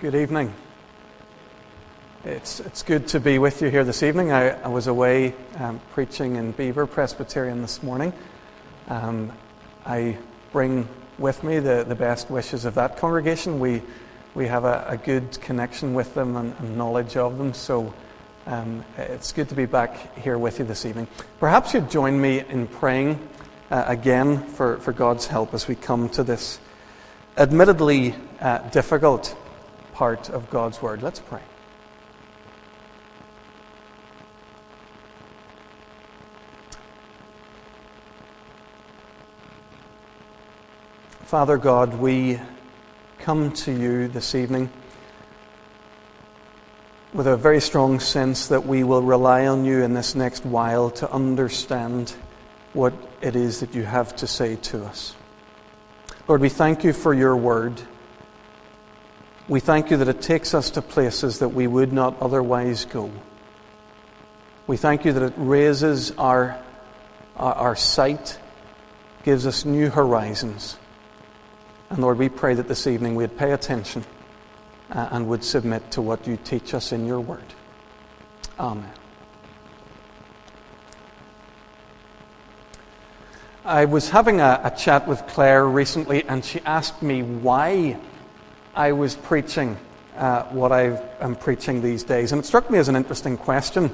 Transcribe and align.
Good 0.00 0.14
evening. 0.14 0.54
It's, 2.24 2.58
it's 2.60 2.82
good 2.82 3.06
to 3.08 3.20
be 3.20 3.38
with 3.38 3.60
you 3.60 3.68
here 3.68 3.84
this 3.84 4.02
evening. 4.02 4.32
I, 4.32 4.52
I 4.62 4.68
was 4.68 4.86
away 4.86 5.34
um, 5.58 5.78
preaching 5.92 6.36
in 6.36 6.52
Beaver 6.52 6.86
Presbyterian 6.86 7.60
this 7.60 7.82
morning. 7.82 8.14
Um, 8.88 9.30
I 9.84 10.16
bring 10.52 10.88
with 11.18 11.44
me 11.44 11.58
the, 11.58 11.84
the 11.86 11.94
best 11.94 12.30
wishes 12.30 12.64
of 12.64 12.76
that 12.76 12.96
congregation. 12.96 13.60
We, 13.60 13.82
we 14.34 14.46
have 14.46 14.64
a, 14.64 14.86
a 14.88 14.96
good 14.96 15.38
connection 15.42 15.92
with 15.92 16.14
them 16.14 16.34
and, 16.34 16.54
and 16.60 16.78
knowledge 16.78 17.18
of 17.18 17.36
them, 17.36 17.52
so 17.52 17.92
um, 18.46 18.82
it's 18.96 19.32
good 19.32 19.50
to 19.50 19.54
be 19.54 19.66
back 19.66 20.16
here 20.16 20.38
with 20.38 20.60
you 20.60 20.64
this 20.64 20.86
evening. 20.86 21.08
Perhaps 21.40 21.74
you'd 21.74 21.90
join 21.90 22.18
me 22.18 22.40
in 22.40 22.68
praying 22.68 23.18
uh, 23.70 23.84
again 23.86 24.46
for, 24.46 24.78
for 24.78 24.94
God's 24.94 25.26
help 25.26 25.52
as 25.52 25.68
we 25.68 25.74
come 25.74 26.08
to 26.08 26.22
this 26.22 26.58
admittedly 27.36 28.14
uh, 28.40 28.60
difficult 28.70 29.36
part 30.00 30.30
of 30.30 30.48
God's 30.48 30.80
Word. 30.80 31.02
Let's 31.02 31.20
pray. 31.20 31.42
Father 41.24 41.58
God, 41.58 42.00
we 42.00 42.40
come 43.18 43.52
to 43.52 43.72
you 43.72 44.08
this 44.08 44.34
evening 44.34 44.70
with 47.12 47.26
a 47.26 47.36
very 47.36 47.60
strong 47.60 48.00
sense 48.00 48.48
that 48.48 48.64
we 48.64 48.82
will 48.84 49.02
rely 49.02 49.48
on 49.48 49.66
you 49.66 49.82
in 49.82 49.92
this 49.92 50.14
next 50.14 50.46
while 50.46 50.88
to 50.92 51.12
understand 51.12 52.14
what 52.72 52.94
it 53.20 53.36
is 53.36 53.60
that 53.60 53.74
you 53.74 53.82
have 53.82 54.16
to 54.16 54.26
say 54.26 54.56
to 54.56 54.82
us. 54.82 55.14
Lord, 56.26 56.40
we 56.40 56.48
thank 56.48 56.84
you 56.84 56.94
for 56.94 57.12
your 57.12 57.36
word. 57.36 57.82
We 59.50 59.58
thank 59.58 59.90
you 59.90 59.96
that 59.96 60.06
it 60.06 60.22
takes 60.22 60.54
us 60.54 60.70
to 60.70 60.80
places 60.80 61.40
that 61.40 61.48
we 61.48 61.66
would 61.66 61.92
not 61.92 62.16
otherwise 62.22 62.84
go. 62.84 63.10
We 64.68 64.76
thank 64.76 65.04
you 65.04 65.12
that 65.12 65.24
it 65.24 65.32
raises 65.36 66.12
our, 66.12 66.56
our, 67.36 67.74
sight, 67.74 68.38
gives 69.24 69.48
us 69.48 69.64
new 69.64 69.90
horizons. 69.90 70.78
And 71.90 71.98
Lord, 71.98 72.18
we 72.18 72.28
pray 72.28 72.54
that 72.54 72.68
this 72.68 72.86
evening 72.86 73.16
we'd 73.16 73.36
pay 73.36 73.50
attention 73.50 74.04
uh, 74.92 75.08
and 75.10 75.26
would 75.26 75.42
submit 75.42 75.90
to 75.90 76.00
what 76.00 76.28
you 76.28 76.36
teach 76.36 76.72
us 76.72 76.92
in 76.92 77.04
your 77.04 77.18
word. 77.18 77.42
Amen. 78.56 78.92
I 83.64 83.86
was 83.86 84.10
having 84.10 84.40
a, 84.40 84.60
a, 84.62 84.70
chat 84.70 85.08
with 85.08 85.26
Claire 85.26 85.66
recently, 85.66 86.22
and 86.28 86.44
she 86.44 86.60
asked 86.60 87.02
me 87.02 87.24
why 87.24 87.98
I 88.74 88.92
was 88.92 89.16
preaching 89.16 89.76
uh, 90.16 90.44
what 90.44 90.70
I 90.70 91.00
am 91.20 91.34
preaching 91.34 91.82
these 91.82 92.04
days. 92.04 92.32
And 92.32 92.42
it 92.42 92.46
struck 92.46 92.70
me 92.70 92.78
as 92.78 92.88
an 92.88 92.96
interesting 92.96 93.36
question. 93.36 93.90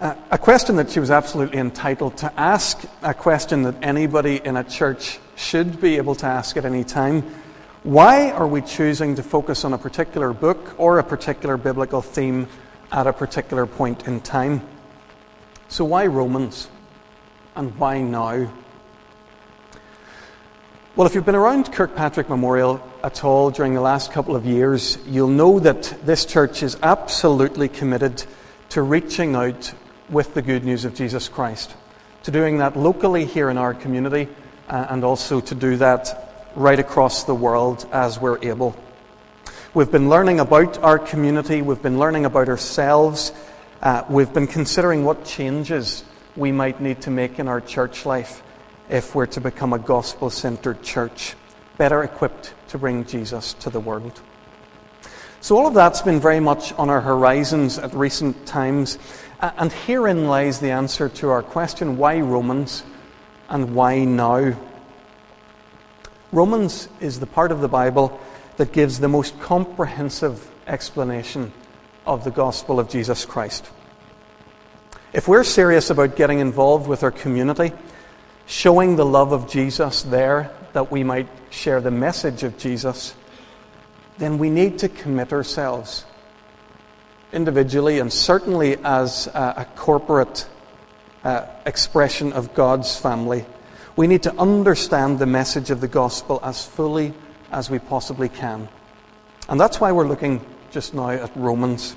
Uh, 0.00 0.14
a 0.30 0.36
question 0.36 0.76
that 0.76 0.90
she 0.90 1.00
was 1.00 1.10
absolutely 1.10 1.58
entitled 1.58 2.16
to 2.18 2.32
ask, 2.38 2.84
a 3.02 3.14
question 3.14 3.62
that 3.62 3.76
anybody 3.82 4.40
in 4.44 4.56
a 4.56 4.64
church 4.64 5.18
should 5.36 5.80
be 5.80 5.96
able 5.96 6.14
to 6.16 6.26
ask 6.26 6.56
at 6.56 6.66
any 6.66 6.84
time. 6.84 7.22
Why 7.82 8.30
are 8.30 8.46
we 8.46 8.60
choosing 8.60 9.14
to 9.14 9.22
focus 9.22 9.64
on 9.64 9.72
a 9.72 9.78
particular 9.78 10.32
book 10.32 10.74
or 10.78 10.98
a 10.98 11.04
particular 11.04 11.56
biblical 11.56 12.02
theme 12.02 12.48
at 12.92 13.06
a 13.06 13.12
particular 13.12 13.66
point 13.66 14.06
in 14.06 14.20
time? 14.20 14.66
So, 15.68 15.84
why 15.84 16.06
Romans? 16.06 16.68
And 17.56 17.74
why 17.78 18.00
now? 18.02 18.50
Well, 20.96 21.08
if 21.08 21.16
you've 21.16 21.26
been 21.26 21.34
around 21.34 21.72
Kirkpatrick 21.72 22.28
Memorial 22.28 22.80
at 23.02 23.24
all 23.24 23.50
during 23.50 23.74
the 23.74 23.80
last 23.80 24.12
couple 24.12 24.36
of 24.36 24.46
years, 24.46 24.96
you'll 25.08 25.26
know 25.26 25.58
that 25.58 25.92
this 26.06 26.24
church 26.24 26.62
is 26.62 26.78
absolutely 26.84 27.68
committed 27.68 28.22
to 28.68 28.82
reaching 28.82 29.34
out 29.34 29.74
with 30.08 30.34
the 30.34 30.42
good 30.42 30.64
news 30.64 30.84
of 30.84 30.94
Jesus 30.94 31.28
Christ, 31.28 31.74
to 32.22 32.30
doing 32.30 32.58
that 32.58 32.76
locally 32.76 33.24
here 33.24 33.50
in 33.50 33.58
our 33.58 33.74
community, 33.74 34.28
uh, 34.68 34.86
and 34.88 35.02
also 35.02 35.40
to 35.40 35.54
do 35.56 35.76
that 35.78 36.52
right 36.54 36.78
across 36.78 37.24
the 37.24 37.34
world 37.34 37.88
as 37.90 38.20
we're 38.20 38.38
able. 38.44 38.76
We've 39.74 39.90
been 39.90 40.08
learning 40.08 40.38
about 40.38 40.78
our 40.78 41.00
community, 41.00 41.60
we've 41.60 41.82
been 41.82 41.98
learning 41.98 42.24
about 42.24 42.48
ourselves, 42.48 43.32
uh, 43.82 44.04
we've 44.08 44.32
been 44.32 44.46
considering 44.46 45.04
what 45.04 45.24
changes 45.24 46.04
we 46.36 46.52
might 46.52 46.80
need 46.80 47.00
to 47.00 47.10
make 47.10 47.40
in 47.40 47.48
our 47.48 47.60
church 47.60 48.06
life 48.06 48.44
if 48.88 49.14
we're 49.14 49.26
to 49.26 49.40
become 49.40 49.72
a 49.72 49.78
gospel 49.78 50.30
centered 50.30 50.82
church, 50.82 51.34
better 51.78 52.02
equipped 52.02 52.54
to 52.68 52.78
bring 52.78 53.04
Jesus 53.04 53.54
to 53.54 53.70
the 53.70 53.80
world. 53.80 54.20
So, 55.40 55.58
all 55.58 55.66
of 55.66 55.74
that's 55.74 56.02
been 56.02 56.20
very 56.20 56.40
much 56.40 56.72
on 56.74 56.88
our 56.88 57.00
horizons 57.00 57.78
at 57.78 57.92
recent 57.94 58.46
times. 58.46 58.98
And 59.40 59.70
herein 59.70 60.26
lies 60.26 60.58
the 60.58 60.70
answer 60.70 61.10
to 61.10 61.28
our 61.28 61.42
question 61.42 61.98
why 61.98 62.20
Romans 62.20 62.82
and 63.50 63.74
why 63.74 64.04
now? 64.04 64.54
Romans 66.32 66.88
is 67.00 67.20
the 67.20 67.26
part 67.26 67.52
of 67.52 67.60
the 67.60 67.68
Bible 67.68 68.18
that 68.56 68.72
gives 68.72 68.98
the 68.98 69.08
most 69.08 69.38
comprehensive 69.38 70.50
explanation 70.66 71.52
of 72.06 72.24
the 72.24 72.30
gospel 72.30 72.80
of 72.80 72.88
Jesus 72.88 73.24
Christ. 73.24 73.68
If 75.12 75.28
we're 75.28 75.44
serious 75.44 75.90
about 75.90 76.16
getting 76.16 76.38
involved 76.38 76.88
with 76.88 77.02
our 77.02 77.10
community, 77.10 77.72
showing 78.46 78.96
the 78.96 79.06
love 79.06 79.32
of 79.32 79.48
Jesus 79.48 80.02
there 80.02 80.50
that 80.72 80.90
we 80.90 81.04
might 81.04 81.28
share 81.50 81.80
the 81.80 81.90
message 81.90 82.42
of 82.42 82.58
Jesus, 82.58 83.14
then 84.18 84.38
we 84.38 84.50
need 84.50 84.78
to 84.80 84.88
commit 84.88 85.32
ourselves 85.32 86.04
individually 87.32 87.98
and 87.98 88.12
certainly 88.12 88.76
as 88.84 89.26
a, 89.28 89.66
corporate 89.76 90.48
uh, 91.24 91.46
expression 91.66 92.32
of 92.32 92.54
God's 92.54 92.96
family. 92.96 93.44
We 93.96 94.06
need 94.06 94.22
to 94.24 94.34
understand 94.36 95.18
the 95.18 95.26
message 95.26 95.70
of 95.70 95.80
the 95.80 95.88
gospel 95.88 96.40
as 96.42 96.64
fully 96.64 97.14
as 97.50 97.70
we 97.70 97.78
possibly 97.78 98.28
can. 98.28 98.68
And 99.48 99.60
that's 99.60 99.80
why 99.80 99.92
we're 99.92 100.06
looking 100.06 100.44
just 100.70 100.94
now 100.94 101.10
at 101.10 101.34
Romans. 101.36 101.96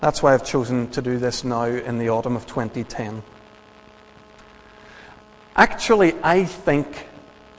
That's 0.00 0.22
why 0.22 0.34
I've 0.34 0.44
chosen 0.44 0.90
to 0.90 1.02
do 1.02 1.18
this 1.18 1.44
now 1.44 1.64
in 1.64 1.98
the 1.98 2.08
autumn 2.10 2.36
of 2.36 2.46
2010. 2.46 3.22
Actually, 5.56 6.14
I 6.22 6.44
think 6.44 7.08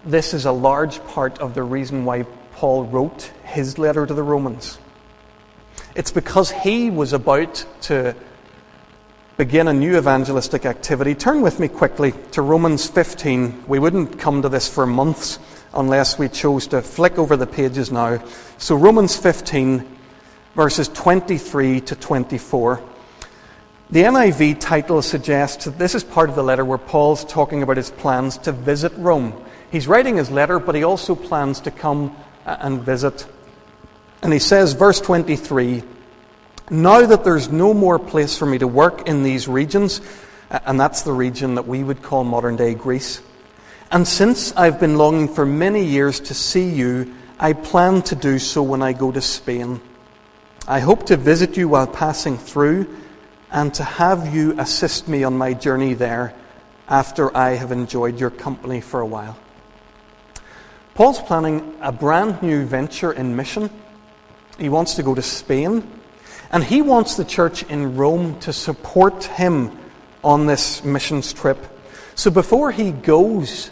this 0.05 0.35
is 0.35 0.45
a 0.45 0.51
large 0.51 1.03
part 1.07 1.39
of 1.39 1.55
the 1.55 1.63
reason 1.63 2.05
why 2.05 2.23
Paul 2.53 2.83
wrote 2.85 3.31
his 3.43 3.79
letter 3.79 4.05
to 4.05 4.13
the 4.13 4.21
Romans. 4.21 4.77
It's 5.95 6.11
because 6.11 6.51
he 6.51 6.91
was 6.91 7.13
about 7.13 7.65
to 7.81 8.15
begin 9.35 9.67
a 9.67 9.73
new 9.73 9.97
evangelistic 9.97 10.63
activity. 10.63 11.15
Turn 11.15 11.41
with 11.41 11.59
me 11.59 11.67
quickly 11.67 12.13
to 12.33 12.43
Romans 12.43 12.87
15. 12.87 13.65
We 13.67 13.79
wouldn't 13.79 14.19
come 14.19 14.43
to 14.43 14.49
this 14.49 14.69
for 14.69 14.85
months 14.85 15.39
unless 15.73 16.19
we 16.19 16.29
chose 16.29 16.67
to 16.67 16.83
flick 16.83 17.17
over 17.17 17.35
the 17.35 17.47
pages 17.47 17.91
now. 17.91 18.23
So, 18.59 18.75
Romans 18.75 19.17
15, 19.17 19.97
verses 20.53 20.87
23 20.89 21.81
to 21.81 21.95
24. 21.95 22.79
The 23.89 24.03
NIV 24.03 24.59
title 24.59 25.01
suggests 25.01 25.63
that 25.63 25.77
this 25.77 25.95
is 25.95 26.03
part 26.03 26.29
of 26.29 26.35
the 26.35 26.43
letter 26.43 26.65
where 26.65 26.77
Paul's 26.77 27.23
talking 27.23 27.63
about 27.63 27.77
his 27.77 27.89
plans 27.89 28.37
to 28.39 28.51
visit 28.51 28.91
Rome. 28.97 29.33
He's 29.71 29.87
writing 29.87 30.17
his 30.17 30.29
letter, 30.29 30.59
but 30.59 30.75
he 30.75 30.83
also 30.83 31.15
plans 31.15 31.61
to 31.61 31.71
come 31.71 32.13
uh, 32.45 32.57
and 32.59 32.81
visit. 32.81 33.25
And 34.21 34.33
he 34.33 34.39
says, 34.39 34.73
verse 34.73 34.99
23 34.99 35.83
Now 36.69 37.05
that 37.05 37.23
there's 37.23 37.49
no 37.49 37.73
more 37.73 37.97
place 37.97 38.37
for 38.37 38.45
me 38.45 38.57
to 38.57 38.67
work 38.67 39.07
in 39.07 39.23
these 39.23 39.47
regions, 39.47 40.01
uh, 40.51 40.59
and 40.65 40.77
that's 40.77 41.03
the 41.03 41.13
region 41.13 41.55
that 41.55 41.65
we 41.65 41.81
would 41.81 42.03
call 42.03 42.25
modern 42.25 42.57
day 42.57 42.73
Greece, 42.73 43.21
and 43.89 44.05
since 44.05 44.53
I've 44.57 44.81
been 44.81 44.97
longing 44.97 45.29
for 45.33 45.45
many 45.45 45.85
years 45.85 46.19
to 46.19 46.33
see 46.33 46.69
you, 46.69 47.15
I 47.39 47.53
plan 47.53 48.01
to 48.03 48.15
do 48.15 48.37
so 48.37 48.61
when 48.63 48.81
I 48.81 48.91
go 48.91 49.13
to 49.13 49.21
Spain. 49.21 49.79
I 50.67 50.81
hope 50.81 51.05
to 51.05 51.15
visit 51.15 51.55
you 51.55 51.69
while 51.69 51.87
passing 51.87 52.37
through 52.37 52.87
and 53.51 53.73
to 53.75 53.83
have 53.83 54.33
you 54.33 54.59
assist 54.59 55.07
me 55.07 55.23
on 55.23 55.37
my 55.37 55.53
journey 55.53 55.93
there 55.93 56.33
after 56.87 57.35
I 57.35 57.51
have 57.51 57.71
enjoyed 57.71 58.19
your 58.19 58.29
company 58.29 58.81
for 58.81 59.01
a 59.01 59.05
while. 59.05 59.37
Paul's 60.95 61.21
planning 61.21 61.75
a 61.81 61.91
brand 61.91 62.41
new 62.41 62.65
venture 62.65 63.11
in 63.11 63.35
mission. 63.35 63.69
He 64.57 64.69
wants 64.69 64.95
to 64.95 65.03
go 65.03 65.13
to 65.13 65.21
Spain, 65.21 65.87
and 66.51 66.63
he 66.63 66.81
wants 66.81 67.15
the 67.15 67.25
church 67.25 67.63
in 67.63 67.95
Rome 67.95 68.39
to 68.39 68.51
support 68.51 69.25
him 69.25 69.77
on 70.23 70.45
this 70.47 70.83
missions 70.83 71.33
trip. 71.33 71.57
So 72.15 72.31
before 72.31 72.71
he 72.71 72.91
goes 72.91 73.69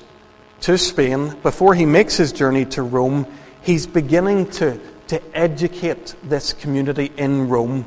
to 0.62 0.78
Spain, 0.78 1.36
before 1.42 1.74
he 1.74 1.86
makes 1.86 2.16
his 2.16 2.32
journey 2.32 2.66
to 2.66 2.84
Rome, 2.84 3.26
he's 3.62 3.88
beginning 3.88 4.52
to, 4.52 4.80
to 5.08 5.36
educate 5.36 6.16
this 6.24 6.54
community 6.54 7.12
in 7.18 7.50
Rome 7.50 7.86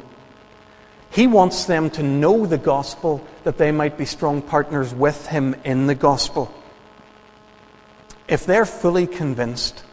he 1.11 1.27
wants 1.27 1.65
them 1.65 1.91
to 1.91 2.03
know 2.03 2.47
the 2.47 2.59
gospel 2.59 3.27
that 3.45 3.59
they 3.59 3.73
might 3.73 3.97
be 3.97 4.05
strong 4.05 4.43
partners 4.43 4.95
with 4.95 5.27
him 5.27 5.55
in 5.65 5.87
the 5.87 5.95
gospel. 5.95 6.53
If 8.29 8.45
they're 8.45 8.67
fully 8.67 9.07
convinced 9.07 9.85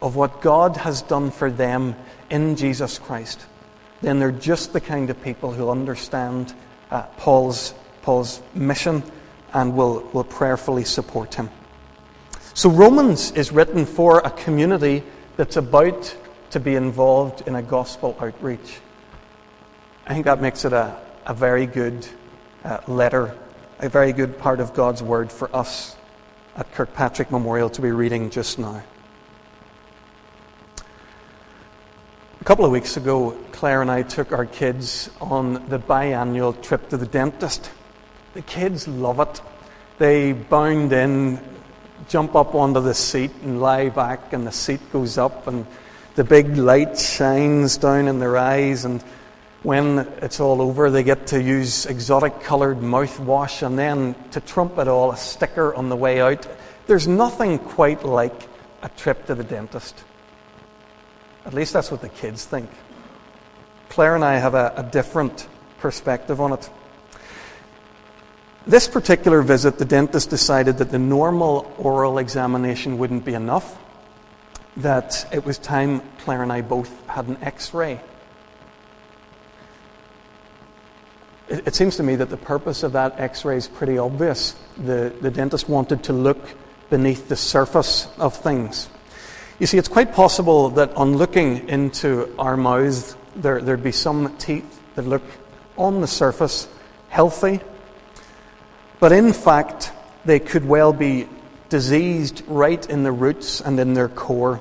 of 0.00 0.16
what 0.16 0.40
God 0.40 0.76
has 0.78 1.02
done 1.02 1.30
for 1.30 1.50
them 1.50 1.96
in 2.30 2.56
Jesus 2.56 2.98
Christ, 2.98 3.44
then 4.00 4.18
they're 4.18 4.32
just 4.32 4.72
the 4.72 4.80
kind 4.80 5.10
of 5.10 5.22
people 5.22 5.52
who 5.52 5.70
understand 5.70 6.54
uh, 6.90 7.02
Paul's, 7.16 7.74
Paul's 8.02 8.40
mission 8.54 9.02
and 9.52 9.76
will, 9.76 10.08
will 10.12 10.24
prayerfully 10.24 10.84
support 10.84 11.34
him. 11.34 11.50
So, 12.54 12.70
Romans 12.70 13.32
is 13.32 13.52
written 13.52 13.86
for 13.86 14.20
a 14.20 14.30
community 14.30 15.02
that's 15.36 15.56
about 15.56 16.16
to 16.50 16.60
be 16.60 16.74
involved 16.74 17.46
in 17.46 17.54
a 17.54 17.62
gospel 17.62 18.16
outreach. 18.20 18.80
I 20.10 20.12
think 20.12 20.24
that 20.24 20.42
makes 20.42 20.64
it 20.64 20.72
a, 20.72 20.98
a 21.24 21.32
very 21.32 21.66
good 21.66 22.04
uh, 22.64 22.80
letter, 22.88 23.32
a 23.78 23.88
very 23.88 24.12
good 24.12 24.38
part 24.38 24.58
of 24.58 24.74
God's 24.74 25.04
Word 25.04 25.30
for 25.30 25.54
us 25.54 25.94
at 26.56 26.68
Kirkpatrick 26.74 27.30
Memorial 27.30 27.70
to 27.70 27.80
be 27.80 27.92
reading 27.92 28.28
just 28.28 28.58
now. 28.58 28.82
A 32.40 32.44
couple 32.44 32.64
of 32.64 32.72
weeks 32.72 32.96
ago, 32.96 33.38
Claire 33.52 33.82
and 33.82 33.90
I 33.90 34.02
took 34.02 34.32
our 34.32 34.46
kids 34.46 35.10
on 35.20 35.68
the 35.68 35.78
biannual 35.78 36.60
trip 36.60 36.88
to 36.88 36.96
the 36.96 37.06
dentist. 37.06 37.70
The 38.34 38.42
kids 38.42 38.88
love 38.88 39.20
it. 39.20 39.40
They 39.98 40.32
bound 40.32 40.92
in, 40.92 41.38
jump 42.08 42.34
up 42.34 42.56
onto 42.56 42.80
the 42.80 42.94
seat, 42.94 43.30
and 43.44 43.60
lie 43.60 43.90
back, 43.90 44.32
and 44.32 44.44
the 44.44 44.50
seat 44.50 44.80
goes 44.92 45.18
up, 45.18 45.46
and 45.46 45.64
the 46.16 46.24
big 46.24 46.56
light 46.56 46.98
shines 46.98 47.76
down 47.76 48.08
in 48.08 48.18
their 48.18 48.36
eyes. 48.36 48.84
And 48.84 49.04
when 49.62 49.98
it's 50.22 50.40
all 50.40 50.62
over, 50.62 50.90
they 50.90 51.02
get 51.02 51.28
to 51.28 51.42
use 51.42 51.84
exotic 51.86 52.40
coloured 52.40 52.78
mouthwash, 52.78 53.66
and 53.66 53.78
then 53.78 54.14
to 54.30 54.40
trump 54.40 54.78
it 54.78 54.88
all, 54.88 55.12
a 55.12 55.16
sticker 55.16 55.74
on 55.74 55.88
the 55.88 55.96
way 55.96 56.20
out. 56.20 56.46
There's 56.86 57.06
nothing 57.06 57.58
quite 57.58 58.04
like 58.04 58.48
a 58.82 58.88
trip 58.88 59.26
to 59.26 59.34
the 59.34 59.44
dentist. 59.44 60.04
At 61.44 61.52
least 61.52 61.72
that's 61.72 61.90
what 61.90 62.00
the 62.00 62.08
kids 62.08 62.44
think. 62.44 62.70
Claire 63.90 64.14
and 64.14 64.24
I 64.24 64.38
have 64.38 64.54
a, 64.54 64.72
a 64.76 64.82
different 64.82 65.46
perspective 65.78 66.40
on 66.40 66.52
it. 66.52 66.70
This 68.66 68.88
particular 68.88 69.42
visit, 69.42 69.78
the 69.78 69.84
dentist 69.84 70.30
decided 70.30 70.78
that 70.78 70.90
the 70.90 70.98
normal 70.98 71.72
oral 71.78 72.18
examination 72.18 72.98
wouldn't 72.98 73.24
be 73.24 73.34
enough, 73.34 73.78
that 74.78 75.26
it 75.32 75.44
was 75.44 75.58
time 75.58 76.02
Claire 76.18 76.42
and 76.42 76.52
I 76.52 76.60
both 76.60 77.06
had 77.08 77.26
an 77.26 77.38
x 77.42 77.74
ray. 77.74 78.00
It, 81.50 81.66
it 81.66 81.74
seems 81.74 81.96
to 81.96 82.02
me 82.02 82.16
that 82.16 82.30
the 82.30 82.36
purpose 82.36 82.82
of 82.82 82.92
that 82.92 83.20
x 83.20 83.44
ray 83.44 83.56
is 83.56 83.68
pretty 83.68 83.98
obvious. 83.98 84.54
The, 84.78 85.12
the 85.20 85.30
dentist 85.30 85.68
wanted 85.68 86.04
to 86.04 86.12
look 86.12 86.38
beneath 86.88 87.28
the 87.28 87.36
surface 87.36 88.08
of 88.18 88.36
things. 88.36 88.88
You 89.58 89.66
see, 89.66 89.76
it's 89.76 89.88
quite 89.88 90.14
possible 90.14 90.70
that 90.70 90.94
on 90.94 91.18
looking 91.18 91.68
into 91.68 92.34
our 92.38 92.56
mouths, 92.56 93.16
there, 93.36 93.60
there'd 93.60 93.82
be 93.82 93.92
some 93.92 94.36
teeth 94.38 94.80
that 94.94 95.06
look 95.06 95.22
on 95.76 96.00
the 96.00 96.06
surface 96.06 96.68
healthy, 97.10 97.60
but 99.00 99.12
in 99.12 99.32
fact, 99.32 99.92
they 100.24 100.38
could 100.38 100.64
well 100.64 100.92
be 100.92 101.28
diseased 101.68 102.42
right 102.46 102.88
in 102.88 103.02
the 103.02 103.12
roots 103.12 103.60
and 103.60 103.78
in 103.78 103.94
their 103.94 104.08
core. 104.08 104.60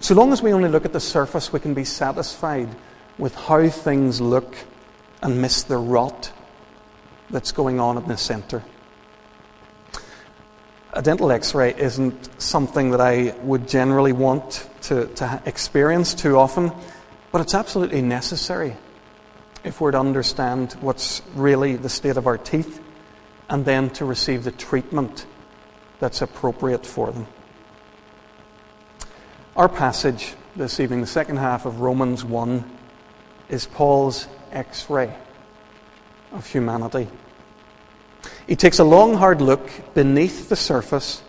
So 0.00 0.14
long 0.14 0.32
as 0.32 0.42
we 0.42 0.52
only 0.52 0.68
look 0.68 0.84
at 0.84 0.92
the 0.92 1.00
surface, 1.00 1.52
we 1.52 1.60
can 1.60 1.74
be 1.74 1.84
satisfied 1.84 2.68
with 3.18 3.34
how 3.34 3.68
things 3.68 4.20
look 4.20 4.54
and 5.22 5.40
miss 5.40 5.62
the 5.62 5.76
rot 5.76 6.32
that's 7.30 7.52
going 7.52 7.80
on 7.80 7.98
in 7.98 8.06
the 8.06 8.16
centre 8.16 8.62
a 10.92 11.02
dental 11.02 11.30
x 11.30 11.54
ray 11.54 11.74
isn't 11.76 12.40
something 12.40 12.90
that 12.90 13.00
I 13.00 13.34
would 13.42 13.68
generally 13.68 14.12
want 14.12 14.68
to, 14.82 15.06
to 15.06 15.42
experience 15.44 16.14
too 16.14 16.36
often, 16.36 16.72
but 17.30 17.40
it's 17.40 17.54
absolutely 17.54 18.02
necessary 18.02 18.76
if 19.64 19.80
we're 19.80 19.90
to 19.90 20.00
understand 20.00 20.72
what's 20.80 21.22
really 21.34 21.76
the 21.76 21.88
state 21.88 22.16
of 22.16 22.26
our 22.26 22.38
teeth 22.38 22.82
and 23.48 23.64
then 23.64 23.90
to 23.90 24.04
receive 24.04 24.44
the 24.44 24.50
treatment 24.50 25.26
that's 26.00 26.22
appropriate 26.22 26.86
for 26.86 27.12
them. 27.12 27.26
Our 29.56 29.68
passage 29.68 30.34
this 30.56 30.80
evening, 30.80 31.00
the 31.00 31.06
second 31.06 31.36
half 31.36 31.66
of 31.66 31.80
Romans 31.80 32.24
1, 32.24 32.78
is 33.48 33.66
Paul's 33.66 34.26
x 34.52 34.88
ray 34.90 35.14
of 36.32 36.46
humanity. 36.46 37.08
He 38.46 38.56
takes 38.56 38.78
a 38.78 38.84
long, 38.84 39.14
hard 39.14 39.40
look 39.40 39.70
beneath 39.94 40.48
the 40.48 40.56
surface 40.56 41.22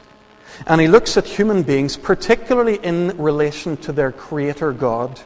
and 0.68 0.82
he 0.82 0.88
looks 0.88 1.18
at 1.18 1.26
human 1.26 1.64
beings, 1.64 1.98
particularly 1.98 2.76
in 2.76 3.18
relation 3.18 3.78
to 3.78 3.92
their 3.92 4.12
Creator 4.12 4.74
God. 4.74 5.20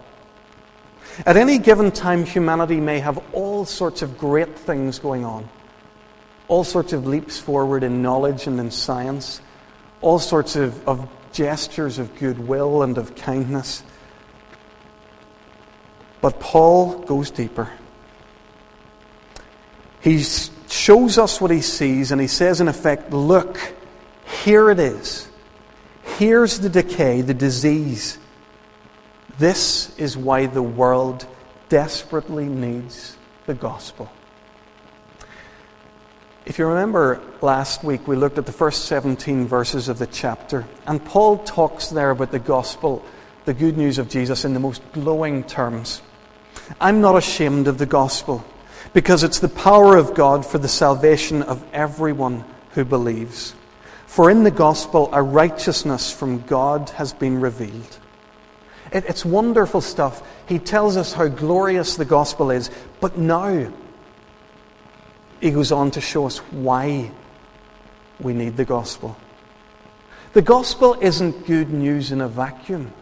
At 1.25 1.37
any 1.37 1.57
given 1.57 1.91
time, 1.91 2.25
humanity 2.25 2.79
may 2.79 2.99
have 2.99 3.21
all 3.33 3.65
sorts 3.65 4.01
of 4.01 4.17
great 4.17 4.57
things 4.57 4.99
going 4.99 5.25
on, 5.25 5.47
all 6.47 6.63
sorts 6.63 6.93
of 6.93 7.07
leaps 7.07 7.39
forward 7.39 7.83
in 7.83 8.01
knowledge 8.01 8.47
and 8.47 8.59
in 8.59 8.71
science, 8.71 9.41
all 10.01 10.19
sorts 10.19 10.55
of, 10.55 10.87
of 10.87 11.07
gestures 11.31 11.99
of 11.99 12.15
goodwill 12.19 12.83
and 12.83 12.97
of 12.97 13.15
kindness. 13.15 13.83
But 16.21 16.39
Paul 16.39 16.99
goes 16.99 17.31
deeper. 17.31 17.71
He's 20.03 20.51
shows 20.73 21.17
us 21.17 21.39
what 21.39 21.51
he 21.51 21.61
sees, 21.61 22.11
and 22.11 22.19
he 22.19 22.27
says, 22.27 22.59
in 22.59 22.67
effect, 22.67 23.13
Look, 23.13 23.57
here 24.43 24.69
it 24.69 24.79
is. 24.79 25.29
Here's 26.17 26.59
the 26.59 26.69
decay, 26.69 27.21
the 27.21 27.33
disease. 27.33 28.17
This 29.39 29.97
is 29.97 30.17
why 30.17 30.47
the 30.47 30.61
world 30.61 31.25
desperately 31.69 32.45
needs 32.45 33.15
the 33.45 33.53
gospel. 33.53 34.11
If 36.45 36.59
you 36.59 36.67
remember 36.67 37.21
last 37.41 37.83
week, 37.83 38.05
we 38.05 38.17
looked 38.17 38.37
at 38.37 38.45
the 38.45 38.51
first 38.51 38.85
17 38.85 39.47
verses 39.47 39.87
of 39.87 39.97
the 39.97 40.07
chapter, 40.07 40.65
and 40.85 41.03
Paul 41.03 41.37
talks 41.37 41.87
there 41.87 42.11
about 42.11 42.31
the 42.31 42.39
gospel, 42.39 43.03
the 43.45 43.53
good 43.53 43.77
news 43.77 43.97
of 43.97 44.09
Jesus, 44.09 44.43
in 44.43 44.53
the 44.53 44.59
most 44.59 44.81
glowing 44.91 45.43
terms. 45.43 46.01
I'm 46.81 46.99
not 46.99 47.15
ashamed 47.15 47.67
of 47.67 47.77
the 47.77 47.85
gospel 47.85 48.45
because 48.91 49.23
it's 49.23 49.39
the 49.39 49.49
power 49.49 49.95
of 49.95 50.13
God 50.13 50.45
for 50.45 50.57
the 50.57 50.67
salvation 50.67 51.41
of 51.41 51.63
everyone 51.71 52.43
who 52.71 52.83
believes. 52.83 53.55
For 54.07 54.29
in 54.29 54.43
the 54.43 54.51
gospel, 54.51 55.09
a 55.13 55.23
righteousness 55.23 56.11
from 56.11 56.41
God 56.41 56.89
has 56.91 57.13
been 57.13 57.39
revealed. 57.39 57.99
It, 58.91 59.05
it's 59.07 59.25
wonderful 59.25 59.81
stuff. 59.81 60.21
He 60.47 60.59
tells 60.59 60.97
us 60.97 61.13
how 61.13 61.27
glorious 61.27 61.95
the 61.95 62.05
gospel 62.05 62.51
is, 62.51 62.69
but 62.99 63.17
now 63.17 63.71
he 65.41 65.51
goes 65.51 65.71
on 65.71 65.91
to 65.91 66.01
show 66.01 66.25
us 66.25 66.37
why 66.37 67.11
we 68.19 68.33
need 68.33 68.55
the 68.55 68.65
gospel. 68.65 69.17
The 70.33 70.41
gospel 70.41 70.97
isn't 71.01 71.45
good 71.45 71.71
news 71.71 72.11
in 72.11 72.21
a 72.21 72.27
vacuum. 72.27 72.93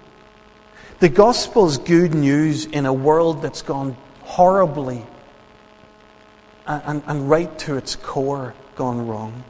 The 1.00 1.10
gospel's 1.10 1.78
good 1.78 2.14
news 2.14 2.66
in 2.66 2.86
a 2.86 2.94
world 2.94 3.42
that's 3.42 3.62
gone 3.62 3.98
horribly 4.24 5.06
and, 6.86 7.04
and 7.08 7.30
right 7.30 7.58
to 7.60 7.78
its 7.78 7.96
core 7.96 8.54
gone 8.76 9.08
wrong. 9.08 9.44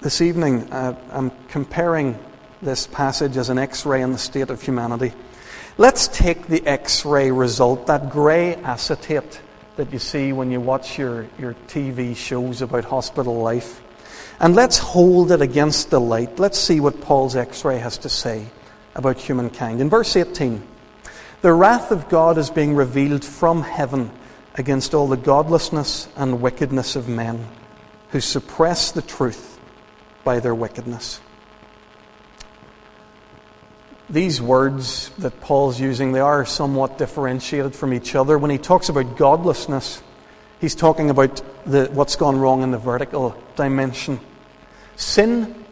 This 0.00 0.20
evening, 0.20 0.72
uh, 0.72 0.96
I'm 1.10 1.30
comparing 1.48 2.18
this 2.62 2.86
passage 2.86 3.36
as 3.36 3.50
an 3.50 3.58
x 3.58 3.84
ray 3.84 4.02
in 4.02 4.12
the 4.12 4.18
state 4.18 4.50
of 4.50 4.62
humanity. 4.62 5.12
Let's 5.78 6.08
take 6.08 6.46
the 6.46 6.66
x 6.66 7.04
ray 7.04 7.30
result, 7.30 7.86
that 7.86 8.10
grey 8.10 8.56
acetate 8.56 9.40
that 9.76 9.92
you 9.92 9.98
see 9.98 10.32
when 10.32 10.50
you 10.50 10.60
watch 10.60 10.98
your, 10.98 11.26
your 11.38 11.54
TV 11.68 12.16
shows 12.16 12.60
about 12.60 12.84
hospital 12.84 13.40
life, 13.40 13.82
and 14.40 14.54
let's 14.54 14.78
hold 14.78 15.32
it 15.32 15.42
against 15.42 15.90
the 15.90 16.00
light. 16.00 16.38
Let's 16.38 16.58
see 16.58 16.80
what 16.80 17.00
Paul's 17.00 17.36
x 17.36 17.64
ray 17.64 17.78
has 17.78 17.98
to 17.98 18.08
say 18.08 18.46
about 18.94 19.18
humankind. 19.18 19.80
In 19.80 19.88
verse 19.88 20.16
18, 20.16 20.66
the 21.42 21.52
wrath 21.52 21.90
of 21.90 22.08
God 22.08 22.38
is 22.38 22.50
being 22.50 22.74
revealed 22.74 23.24
from 23.24 23.62
heaven 23.62 24.10
against 24.56 24.94
all 24.94 25.08
the 25.08 25.16
godlessness 25.16 26.08
and 26.16 26.42
wickedness 26.42 26.96
of 26.96 27.08
men 27.08 27.46
who 28.10 28.20
suppress 28.20 28.92
the 28.92 29.02
truth 29.02 29.58
by 30.24 30.40
their 30.40 30.54
wickedness. 30.54 31.20
These 34.10 34.42
words 34.42 35.10
that 35.18 35.40
Paul's 35.40 35.80
using, 35.80 36.12
they 36.12 36.20
are 36.20 36.44
somewhat 36.44 36.98
differentiated 36.98 37.76
from 37.76 37.94
each 37.94 38.16
other. 38.16 38.36
When 38.36 38.50
he 38.50 38.58
talks 38.58 38.88
about 38.88 39.16
godlessness, 39.16 40.02
he's 40.60 40.74
talking 40.74 41.10
about 41.10 41.40
the, 41.64 41.88
what's 41.92 42.16
gone 42.16 42.38
wrong 42.38 42.62
in 42.62 42.72
the 42.72 42.78
vertical 42.78 43.40
dimension. 43.54 44.18
Sin, 44.96 45.64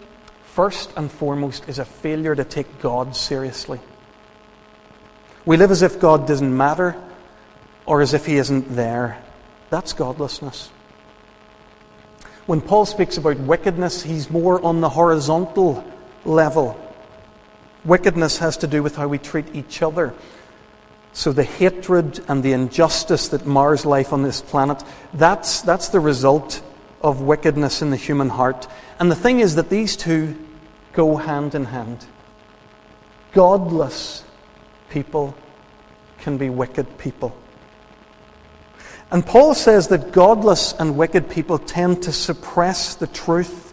first 0.44 0.92
and 0.96 1.10
foremost, 1.10 1.68
is 1.68 1.80
a 1.80 1.84
failure 1.84 2.36
to 2.36 2.44
take 2.44 2.80
God 2.80 3.16
seriously. 3.16 3.80
We 5.44 5.56
live 5.56 5.70
as 5.70 5.82
if 5.82 6.00
God 6.00 6.26
doesn't 6.26 6.56
matter 6.56 6.96
or 7.86 8.02
as 8.02 8.14
if 8.14 8.26
He 8.26 8.36
isn't 8.36 8.74
there. 8.74 9.22
That's 9.70 9.92
godlessness. 9.92 10.70
When 12.48 12.62
Paul 12.62 12.86
speaks 12.86 13.18
about 13.18 13.38
wickedness, 13.40 14.02
he's 14.02 14.30
more 14.30 14.64
on 14.64 14.80
the 14.80 14.88
horizontal 14.88 15.84
level. 16.24 16.80
Wickedness 17.84 18.38
has 18.38 18.56
to 18.58 18.66
do 18.66 18.82
with 18.82 18.96
how 18.96 19.06
we 19.06 19.18
treat 19.18 19.54
each 19.54 19.82
other. 19.82 20.14
So 21.12 21.32
the 21.32 21.44
hatred 21.44 22.24
and 22.26 22.42
the 22.42 22.52
injustice 22.52 23.28
that 23.28 23.44
mars 23.44 23.84
life 23.84 24.14
on 24.14 24.22
this 24.22 24.40
planet, 24.40 24.82
that's, 25.12 25.60
that's 25.60 25.88
the 25.88 26.00
result 26.00 26.62
of 27.02 27.20
wickedness 27.20 27.82
in 27.82 27.90
the 27.90 27.96
human 27.96 28.30
heart. 28.30 28.66
And 28.98 29.10
the 29.10 29.14
thing 29.14 29.40
is 29.40 29.56
that 29.56 29.68
these 29.68 29.94
two 29.94 30.34
go 30.94 31.16
hand 31.16 31.54
in 31.54 31.66
hand. 31.66 32.06
Godless 33.32 34.24
people 34.90 35.34
can 36.18 36.38
be 36.38 36.50
wicked 36.50 36.98
people. 36.98 37.36
And 39.10 39.24
Paul 39.24 39.54
says 39.54 39.88
that 39.88 40.12
godless 40.12 40.74
and 40.74 40.96
wicked 40.96 41.30
people 41.30 41.58
tend 41.58 42.02
to 42.02 42.12
suppress 42.12 42.94
the 42.94 43.06
truth, 43.06 43.72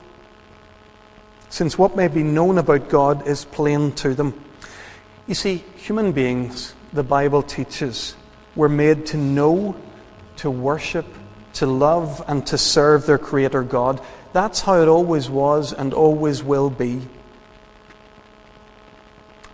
since 1.49 1.77
what 1.77 1.95
may 1.95 2.07
be 2.07 2.23
known 2.23 2.57
about 2.57 2.89
God 2.89 3.27
is 3.27 3.45
plain 3.45 3.91
to 3.93 4.13
them. 4.13 4.33
You 5.27 5.35
see, 5.35 5.63
human 5.75 6.11
beings, 6.11 6.73
the 6.93 7.03
Bible 7.03 7.43
teaches, 7.43 8.15
were 8.55 8.69
made 8.69 9.07
to 9.07 9.17
know, 9.17 9.75
to 10.37 10.49
worship, 10.49 11.05
to 11.53 11.65
love, 11.65 12.23
and 12.27 12.45
to 12.47 12.57
serve 12.57 13.05
their 13.05 13.17
Creator 13.17 13.63
God. 13.63 14.01
That's 14.31 14.61
how 14.61 14.81
it 14.81 14.87
always 14.87 15.29
was 15.29 15.73
and 15.73 15.93
always 15.93 16.43
will 16.43 16.69
be. 16.69 17.01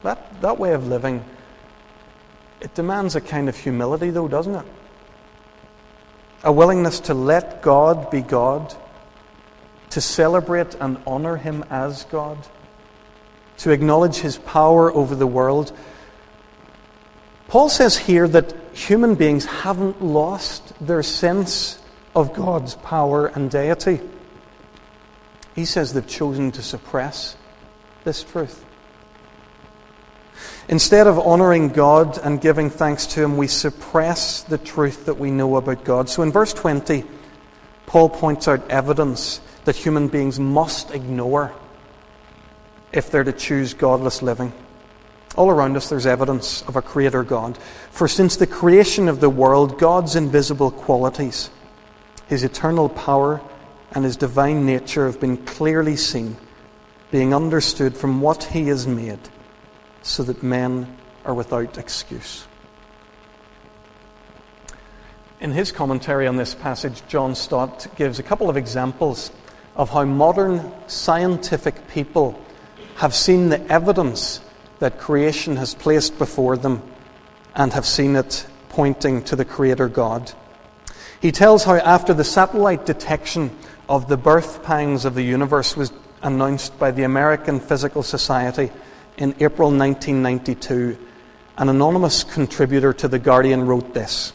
That, 0.04 0.42
that 0.42 0.60
way 0.60 0.74
of 0.74 0.88
living, 0.88 1.24
it 2.62 2.76
demands 2.76 3.16
a 3.16 3.22
kind 3.22 3.50
of 3.50 3.58
humility, 3.58 4.12
though, 4.12 4.28
doesn't 4.28 4.56
it? 4.56 4.66
A 6.44 6.52
willingness 6.52 7.00
to 7.02 7.14
let 7.14 7.62
God 7.62 8.10
be 8.10 8.22
God, 8.22 8.74
to 9.90 10.02
celebrate 10.02 10.76
and 10.76 10.98
honor 11.06 11.38
Him 11.38 11.66
as 11.70 12.06
God, 12.06 12.38
to 13.58 13.72
acknowledge 13.72 14.18
His 14.18 14.38
power 14.38 14.94
over 14.94 15.16
the 15.16 15.28
world. 15.28 15.72
Paul 17.48 17.70
says 17.70 17.98
here 17.98 18.28
that 18.28 18.56
human 18.74 19.16
beings 19.16 19.46
haven't 19.46 20.02
lost 20.02 20.74
their 20.80 21.04
sense 21.04 21.82
of 22.16 22.34
God's 22.34 22.76
power 22.76 23.28
and 23.28 23.52
deity. 23.52 24.00
He 25.56 25.66
says 25.66 25.94
they've 25.94 26.08
chosen 26.08 26.52
to 26.54 26.62
suppress 26.62 27.36
this 28.04 28.24
truth. 28.24 28.66
Instead 30.72 31.06
of 31.06 31.20
honoring 31.20 31.68
God 31.68 32.18
and 32.24 32.40
giving 32.40 32.70
thanks 32.70 33.06
to 33.08 33.22
Him, 33.22 33.36
we 33.36 33.48
suppress 33.48 34.44
the 34.44 34.58
truth 34.58 35.06
that 35.06 35.20
we 35.20 35.30
know 35.30 35.58
about 35.58 35.84
God. 35.84 36.08
So 36.08 36.24
in 36.24 36.32
verse 36.32 36.54
20, 36.54 37.04
Paul 37.88 38.08
points 38.08 38.48
out 38.48 38.72
evidence 38.72 39.42
that 39.66 39.76
human 39.76 40.08
beings 40.08 40.40
must 40.40 40.92
ignore 40.92 41.52
if 42.94 43.12
they're 43.12 43.26
to 43.26 43.34
choose 43.34 43.74
godless 43.74 44.22
living. 44.22 44.54
All 45.36 45.50
around 45.50 45.76
us, 45.76 45.90
there's 45.90 46.06
evidence 46.06 46.62
of 46.62 46.78
a 46.78 46.82
Creator 46.82 47.24
God. 47.24 47.58
For 47.92 48.08
since 48.08 48.38
the 48.38 48.48
creation 48.48 49.10
of 49.10 49.20
the 49.20 49.30
world, 49.30 49.78
God's 49.78 50.16
invisible 50.16 50.72
qualities, 50.72 51.50
His 52.28 52.46
eternal 52.46 52.88
power, 52.88 53.42
and 53.92 54.06
His 54.06 54.16
divine 54.16 54.66
nature 54.66 55.06
have 55.06 55.20
been 55.20 55.36
clearly 55.36 55.98
seen, 55.98 56.38
being 57.12 57.34
understood 57.34 57.98
from 57.98 58.22
what 58.22 58.46
He 58.46 58.68
has 58.68 58.88
made 58.88 59.20
so 60.02 60.24
that 60.24 60.44
men 60.44 60.98
are 61.26 61.34
without 61.34 61.78
excuse. 61.78 62.46
In 65.40 65.52
his 65.52 65.72
commentary 65.72 66.28
on 66.28 66.38
this 66.38 66.54
passage, 66.54 67.02
John 67.08 67.34
Stott 67.34 67.88
gives 67.96 68.20
a 68.20 68.24
couple 68.24 68.50
of 68.50 68.58
examples 68.58 69.32
of 69.76 69.90
how 69.90 70.06
modern 70.06 70.72
scientific 70.88 71.88
people 71.88 72.40
have 72.98 73.16
seen 73.16 73.50
the 73.50 73.62
evidence 73.72 74.42
that 74.80 75.00
creation 75.00 75.58
has 75.58 75.74
placed 75.74 76.18
before 76.18 76.58
them 76.58 76.82
and 77.56 77.74
have 77.74 77.86
seen 77.86 78.16
it 78.16 78.46
pointing 78.70 79.24
to 79.24 79.36
the 79.36 79.46
Creator 79.46 79.88
God. 79.90 80.32
He 81.20 81.32
tells 81.32 81.64
how, 81.64 81.76
after 81.76 82.14
the 82.14 82.24
satellite 82.24 82.86
detection 82.86 83.52
of 83.88 84.08
the 84.08 84.18
birth 84.18 84.64
pangs 84.64 85.06
of 85.06 85.16
the 85.16 85.24
universe 85.24 85.76
was 85.76 85.92
announced 86.22 86.78
by 86.80 86.92
the 86.92 87.04
American 87.04 87.60
Physical 87.60 88.04
Society, 88.04 88.72
in 89.22 89.36
April 89.40 89.70
1992, 89.70 90.98
an 91.60 91.70
anonymous 91.70 92.24
contributor 92.24 92.92
to 92.92 93.08
The 93.08 93.20
Guardian 93.20 93.68
wrote 93.68 93.94
this. 93.94 94.34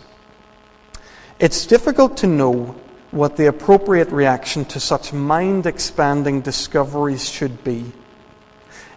It's 1.40 1.66
difficult 1.66 2.18
to 2.18 2.28
know 2.28 2.76
what 3.10 3.36
the 3.36 3.46
appropriate 3.46 4.12
reaction 4.12 4.64
to 4.66 4.78
such 4.78 5.12
mind 5.12 5.66
expanding 5.66 6.40
discoveries 6.40 7.28
should 7.28 7.64
be, 7.64 7.90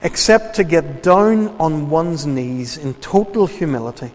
except 0.03 0.57
to 0.57 0.63
get 0.63 1.01
down 1.01 1.57
on 1.57 1.89
one's 1.89 2.23
knees 2.27 2.77
in 2.77 2.93
total 2.93 3.47
humility 3.47 4.11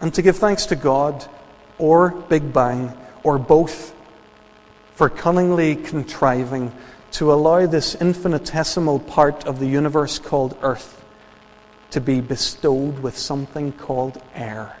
and 0.00 0.14
to 0.14 0.22
give 0.22 0.38
thanks 0.38 0.64
to 0.66 0.74
God 0.74 1.28
or 1.76 2.12
Big 2.12 2.54
Bang 2.54 2.96
or 3.22 3.38
both 3.38 3.94
for 4.94 5.10
cunningly 5.10 5.76
contriving 5.76 6.72
to 7.12 7.32
allow 7.32 7.66
this 7.66 7.94
infinitesimal 7.94 9.00
part 9.00 9.46
of 9.46 9.58
the 9.58 9.66
universe 9.66 10.18
called 10.18 10.56
Earth 10.62 11.04
to 11.90 12.00
be 12.00 12.20
bestowed 12.20 12.98
with 12.98 13.16
something 13.16 13.72
called 13.72 14.20
air. 14.34 14.76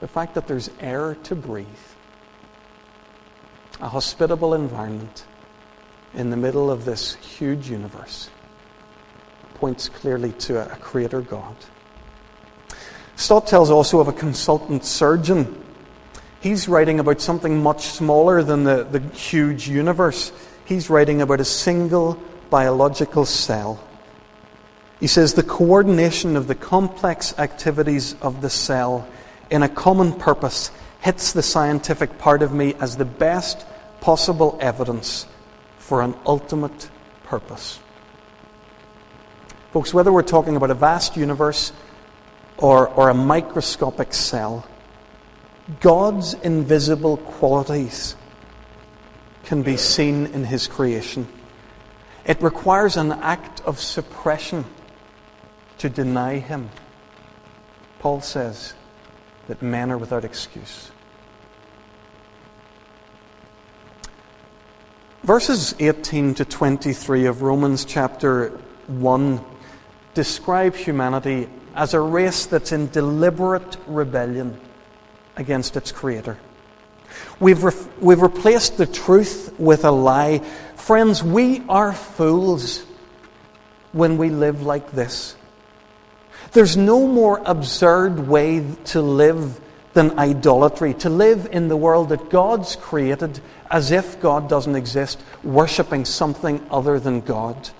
The 0.00 0.08
fact 0.08 0.34
that 0.34 0.46
there's 0.46 0.70
air 0.80 1.16
to 1.24 1.34
breathe, 1.34 1.66
a 3.80 3.88
hospitable 3.88 4.54
environment 4.54 5.24
in 6.14 6.30
the 6.30 6.36
middle 6.36 6.70
of 6.70 6.84
this 6.84 7.14
huge 7.14 7.70
universe, 7.70 8.30
points 9.54 9.88
clearly 9.88 10.32
to 10.32 10.60
a 10.60 10.76
creator 10.76 11.20
God. 11.20 11.56
Stott 13.16 13.46
tells 13.46 13.70
also 13.70 14.00
of 14.00 14.08
a 14.08 14.12
consultant 14.12 14.84
surgeon. 14.84 15.62
He's 16.40 16.68
writing 16.68 17.00
about 17.00 17.20
something 17.20 17.62
much 17.62 17.86
smaller 17.86 18.42
than 18.42 18.64
the, 18.64 18.84
the 18.84 19.00
huge 19.14 19.68
universe 19.68 20.32
he's 20.70 20.88
writing 20.88 21.20
about 21.20 21.40
a 21.40 21.44
single 21.44 22.16
biological 22.48 23.26
cell. 23.26 23.82
He 25.00 25.08
says 25.08 25.34
the 25.34 25.42
coordination 25.42 26.36
of 26.36 26.46
the 26.46 26.54
complex 26.54 27.36
activities 27.38 28.14
of 28.22 28.40
the 28.40 28.48
cell 28.48 29.08
in 29.50 29.64
a 29.64 29.68
common 29.68 30.12
purpose 30.12 30.70
hits 31.00 31.32
the 31.32 31.42
scientific 31.42 32.18
part 32.18 32.40
of 32.42 32.52
me 32.52 32.74
as 32.74 32.96
the 32.96 33.04
best 33.04 33.66
possible 34.00 34.56
evidence 34.60 35.26
for 35.78 36.02
an 36.02 36.14
ultimate 36.24 36.88
purpose. 37.24 37.80
Folks, 39.72 39.92
whether 39.92 40.12
we're 40.12 40.22
talking 40.22 40.54
about 40.54 40.70
a 40.70 40.74
vast 40.74 41.16
universe 41.16 41.72
or, 42.58 42.88
or 42.88 43.08
a 43.08 43.14
microscopic 43.14 44.14
cell, 44.14 44.66
God's 45.78 46.34
invisible 46.34 47.18
qualities 47.18 48.16
can 49.44 49.62
be 49.62 49.76
seen 49.76 50.26
in 50.26 50.44
his 50.44 50.66
creation. 50.66 51.28
It 52.24 52.42
requires 52.42 52.96
an 52.96 53.12
act 53.12 53.60
of 53.60 53.78
suppression 53.78 54.64
to 55.78 55.88
deny 55.88 56.38
him. 56.38 56.70
Paul 58.00 58.20
says 58.20 58.74
that 59.46 59.62
men 59.62 59.90
are 59.92 59.98
without 59.98 60.24
excuse. 60.24 60.90
Verses 65.22 65.74
18 65.78 66.34
to 66.34 66.44
23 66.44 67.26
of 67.26 67.42
Romans 67.42 67.84
chapter 67.84 68.48
1 68.86 69.44
describe 70.14 70.74
humanity 70.74 71.48
as 71.74 71.94
a 71.94 72.00
race 72.00 72.46
that's 72.46 72.72
in 72.72 72.88
deliberate 72.88 73.76
rebellion 73.86 74.58
against 75.36 75.76
its 75.76 75.92
Creator. 75.92 76.38
We've, 77.38 77.62
re- 77.62 77.72
we've 78.00 78.22
replaced 78.22 78.76
the 78.76 78.86
truth 78.86 79.54
with 79.58 79.84
a 79.84 79.90
lie. 79.90 80.38
Friends, 80.76 81.22
we 81.22 81.62
are 81.68 81.92
fools 81.92 82.84
when 83.92 84.18
we 84.18 84.30
live 84.30 84.62
like 84.62 84.92
this. 84.92 85.36
There's 86.52 86.76
no 86.76 87.06
more 87.06 87.40
absurd 87.44 88.28
way 88.28 88.64
to 88.86 89.02
live 89.02 89.60
than 89.92 90.18
idolatry, 90.18 90.94
to 90.94 91.10
live 91.10 91.48
in 91.50 91.68
the 91.68 91.76
world 91.76 92.10
that 92.10 92.30
God's 92.30 92.76
created 92.76 93.40
as 93.70 93.90
if 93.90 94.20
God 94.20 94.48
doesn't 94.48 94.76
exist, 94.76 95.20
worshipping 95.42 96.04
something 96.04 96.64
other 96.70 97.00
than 97.00 97.20
God. 97.20 97.70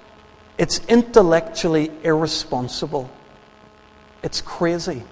It's 0.58 0.80
intellectually 0.86 1.90
irresponsible. 2.02 3.10
It's 4.22 4.40
crazy. 4.40 5.02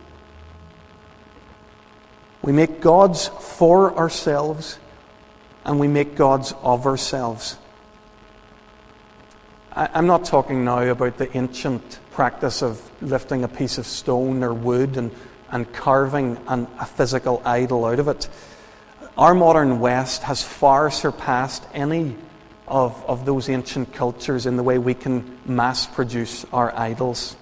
We 2.48 2.54
make 2.54 2.80
gods 2.80 3.28
for 3.28 3.94
ourselves 3.94 4.78
and 5.66 5.78
we 5.78 5.86
make 5.86 6.16
gods 6.16 6.54
of 6.62 6.86
ourselves. 6.86 7.58
I'm 9.70 10.06
not 10.06 10.24
talking 10.24 10.64
now 10.64 10.78
about 10.78 11.18
the 11.18 11.36
ancient 11.36 11.98
practice 12.10 12.62
of 12.62 12.80
lifting 13.02 13.44
a 13.44 13.48
piece 13.48 13.76
of 13.76 13.86
stone 13.86 14.42
or 14.42 14.54
wood 14.54 14.96
and, 14.96 15.10
and 15.50 15.70
carving 15.74 16.38
an, 16.48 16.68
a 16.80 16.86
physical 16.86 17.42
idol 17.44 17.84
out 17.84 17.98
of 17.98 18.08
it. 18.08 18.30
our 19.18 19.34
modern 19.34 19.78
West 19.78 20.22
has 20.22 20.42
far 20.42 20.90
surpassed 20.90 21.66
any 21.74 22.16
of, 22.66 23.04
of 23.04 23.26
those 23.26 23.50
ancient 23.50 23.92
cultures 23.92 24.46
in 24.46 24.56
the 24.56 24.62
way 24.62 24.78
we 24.78 24.94
can 24.94 25.38
mass 25.44 25.86
produce 25.86 26.46
our 26.50 26.74
idols. 26.74 27.36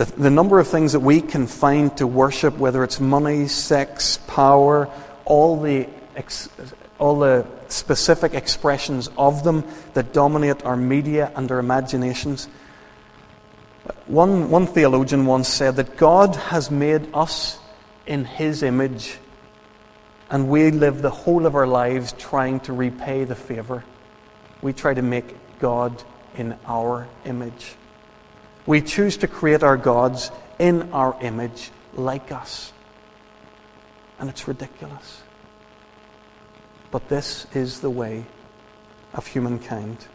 The, 0.00 0.06
the 0.06 0.30
number 0.30 0.58
of 0.58 0.66
things 0.66 0.92
that 0.92 1.00
we 1.00 1.20
can 1.20 1.46
find 1.46 1.94
to 1.98 2.06
worship, 2.06 2.56
whether 2.56 2.82
it's 2.84 3.00
money, 3.00 3.48
sex, 3.48 4.16
power, 4.26 4.88
all 5.26 5.60
the, 5.60 5.88
ex, 6.16 6.48
all 6.98 7.18
the 7.18 7.46
specific 7.68 8.32
expressions 8.32 9.10
of 9.18 9.44
them 9.44 9.62
that 9.92 10.14
dominate 10.14 10.64
our 10.64 10.74
media 10.74 11.30
and 11.36 11.52
our 11.52 11.58
imaginations. 11.58 12.48
One, 14.06 14.48
one 14.48 14.66
theologian 14.66 15.26
once 15.26 15.48
said 15.48 15.76
that 15.76 15.98
God 15.98 16.34
has 16.34 16.70
made 16.70 17.06
us 17.12 17.58
in 18.06 18.24
His 18.24 18.62
image, 18.62 19.18
and 20.30 20.48
we 20.48 20.70
live 20.70 21.02
the 21.02 21.10
whole 21.10 21.44
of 21.44 21.54
our 21.54 21.66
lives 21.66 22.12
trying 22.12 22.60
to 22.60 22.72
repay 22.72 23.24
the 23.24 23.34
favor. 23.34 23.84
We 24.62 24.72
try 24.72 24.94
to 24.94 25.02
make 25.02 25.36
God 25.58 26.02
in 26.38 26.56
our 26.64 27.06
image. 27.26 27.74
We 28.70 28.80
choose 28.80 29.16
to 29.16 29.26
create 29.26 29.64
our 29.64 29.76
gods 29.76 30.30
in 30.60 30.92
our 30.92 31.16
image, 31.20 31.72
like 31.94 32.30
us. 32.30 32.72
And 34.20 34.30
it's 34.30 34.46
ridiculous. 34.46 35.22
But 36.92 37.08
this 37.08 37.48
is 37.52 37.80
the 37.80 37.90
way 37.90 38.26
of 39.12 39.26
humankind. 39.26 40.06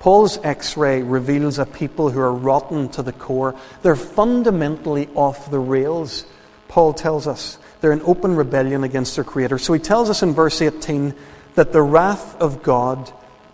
Paul's 0.00 0.36
x 0.44 0.76
ray 0.76 1.00
reveals 1.00 1.58
a 1.58 1.64
people 1.64 2.10
who 2.10 2.20
are 2.20 2.34
rotten 2.34 2.90
to 2.90 3.02
the 3.02 3.14
core. 3.14 3.54
They're 3.80 3.96
fundamentally 3.96 5.08
off 5.14 5.50
the 5.50 5.60
rails, 5.60 6.26
Paul 6.68 6.92
tells 6.92 7.26
us. 7.26 7.56
They're 7.80 7.92
in 7.92 8.02
open 8.02 8.36
rebellion 8.36 8.84
against 8.84 9.14
their 9.14 9.24
Creator. 9.24 9.60
So 9.60 9.72
he 9.72 9.80
tells 9.80 10.10
us 10.10 10.22
in 10.22 10.34
verse 10.34 10.60
18 10.60 11.14
that 11.54 11.72
the 11.72 11.80
wrath 11.80 12.38
of 12.38 12.62
God 12.62 13.10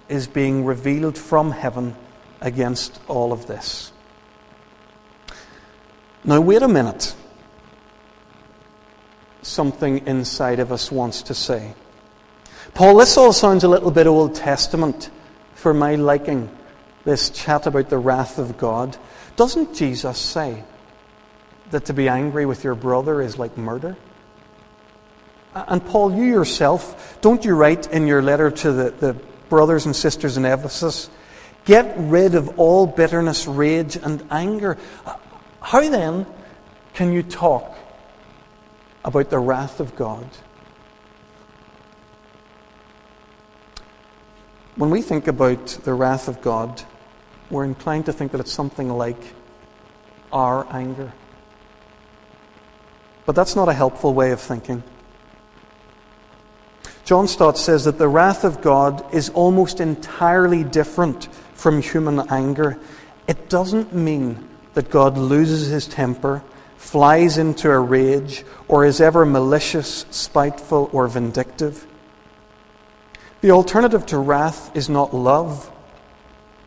is 0.09 0.27
being 0.27 0.65
revealed 0.65 1.19
from 1.19 1.51
heaven 1.51 1.95
against 2.41 3.01
all 3.09 3.33
of 3.33 3.47
this. 3.47 3.93
Now, 6.25 6.41
wait 6.41 6.63
a 6.63 6.69
minute. 6.69 7.15
Something 9.43 10.07
inside 10.07 10.59
of 10.59 10.73
us 10.73 10.91
wants 10.91 11.23
to 11.23 11.35
say. 11.35 11.75
Paul, 12.75 12.97
this 12.97 13.17
all 13.17 13.33
sounds 13.33 13.65
a 13.65 13.69
little 13.69 13.91
bit 13.91 14.07
Old 14.07 14.35
Testament 14.35 15.11
for 15.55 15.75
my 15.75 15.95
liking, 15.95 16.51
this 17.05 17.31
chat 17.31 17.67
about 17.67 17.89
the 17.89 17.99
wrath 17.99 18.39
of 18.39 18.59
God. 18.59 18.97
Doesn't 19.37 19.75
Jesus 19.75 20.19
say 20.19 20.63
that 21.71 21.87
to 21.87 21.93
be 21.93 22.09
angry 22.09 22.47
with 22.47 22.65
your 22.65 22.75
brother 22.75 23.21
is 23.21 23.39
like 23.39 23.57
murder? 23.57 23.97
And 25.55 25.85
Paul, 25.85 26.15
you 26.15 26.25
yourself, 26.25 27.19
don't 27.21 27.45
you 27.45 27.55
write 27.55 27.91
in 27.91 28.07
your 28.07 28.23
letter 28.23 28.51
to 28.51 28.73
the, 28.73 28.91
the 28.91 29.17
brothers 29.49 29.87
and 29.87 29.95
sisters 29.95 30.37
in 30.37 30.45
Ephesus, 30.45 31.11
get 31.65 31.95
rid 31.97 32.35
of 32.35 32.59
all 32.59 32.87
bitterness, 32.87 33.47
rage, 33.47 33.97
and 33.97 34.23
anger? 34.31 34.79
How 35.61 35.81
then 35.81 36.27
can 36.95 37.13
you 37.13 37.23
talk 37.23 37.77
about 39.05 39.31
the 39.31 39.39
wrath 39.39 39.81
of 39.81 39.95
God? 39.97 40.27
When 44.77 44.91
we 44.91 45.03
think 45.03 45.27
about 45.27 45.67
the 45.85 45.93
wrath 45.93 46.29
of 46.29 46.41
God, 46.41 46.83
we're 47.51 47.65
inclined 47.65 48.07
to 48.07 48.13
think 48.13 48.33
that 48.33 48.41
it's 48.41 48.53
something 48.53 48.89
like 48.89 49.21
our 50.33 50.67
anger. 50.71 51.13
But 53.27 53.35
that's 53.35 53.57
not 53.57 53.69
a 53.69 53.73
helpful 53.73 54.15
way 54.15 54.31
of 54.31 54.41
thinking. 54.41 54.83
John 57.09 57.27
Stott 57.27 57.57
says 57.57 57.85
that 57.85 57.97
the 57.97 58.07
wrath 58.07 58.45
of 58.45 58.61
God 58.61 59.15
is 59.15 59.31
almost 59.31 59.81
entirely 59.81 60.63
different 60.63 61.33
from 61.55 61.81
human 61.81 62.21
anger. 62.29 62.79
It 63.27 63.49
doesn't 63.49 63.95
mean 63.95 64.47
that 64.75 64.91
God 64.91 65.17
loses 65.17 65.69
his 65.69 65.87
temper, 65.87 66.43
flies 66.77 67.39
into 67.39 67.71
a 67.71 67.79
rage, 67.79 68.45
or 68.69 68.85
is 68.85 69.01
ever 69.01 69.25
malicious, 69.25 70.05
spiteful, 70.11 70.91
or 70.93 71.09
vindictive. 71.09 71.87
The 73.41 73.53
alternative 73.53 74.05
to 74.05 74.19
wrath 74.19 74.71
is 74.77 74.91
not 74.91 75.15
love, 75.15 75.71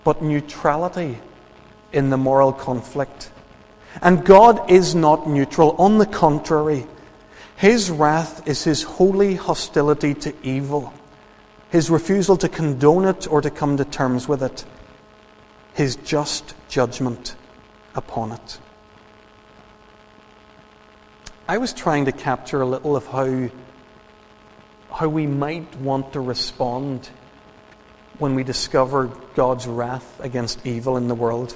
but 0.03 0.23
neutrality 0.23 1.19
in 1.93 2.09
the 2.09 2.17
moral 2.17 2.51
conflict. 2.51 3.31
And 4.01 4.25
God 4.25 4.71
is 4.71 4.95
not 4.95 5.29
neutral. 5.29 5.75
On 5.77 5.99
the 5.99 6.07
contrary, 6.07 6.87
his 7.61 7.91
wrath 7.91 8.47
is 8.47 8.63
his 8.63 8.81
holy 8.81 9.35
hostility 9.35 10.15
to 10.15 10.33
evil, 10.41 10.91
his 11.69 11.91
refusal 11.91 12.35
to 12.35 12.49
condone 12.49 13.05
it 13.05 13.31
or 13.31 13.39
to 13.39 13.51
come 13.51 13.77
to 13.77 13.85
terms 13.85 14.27
with 14.27 14.41
it, 14.41 14.65
his 15.75 15.95
just 15.97 16.55
judgment 16.69 17.35
upon 17.93 18.31
it. 18.31 18.57
I 21.47 21.59
was 21.59 21.71
trying 21.71 22.05
to 22.05 22.11
capture 22.11 22.63
a 22.63 22.65
little 22.65 22.95
of 22.95 23.05
how, 23.05 23.51
how 24.91 25.07
we 25.07 25.27
might 25.27 25.75
want 25.75 26.13
to 26.13 26.19
respond 26.19 27.11
when 28.17 28.33
we 28.33 28.43
discover 28.43 29.11
God's 29.35 29.67
wrath 29.67 30.19
against 30.19 30.65
evil 30.65 30.97
in 30.97 31.07
the 31.07 31.13
world. 31.13 31.55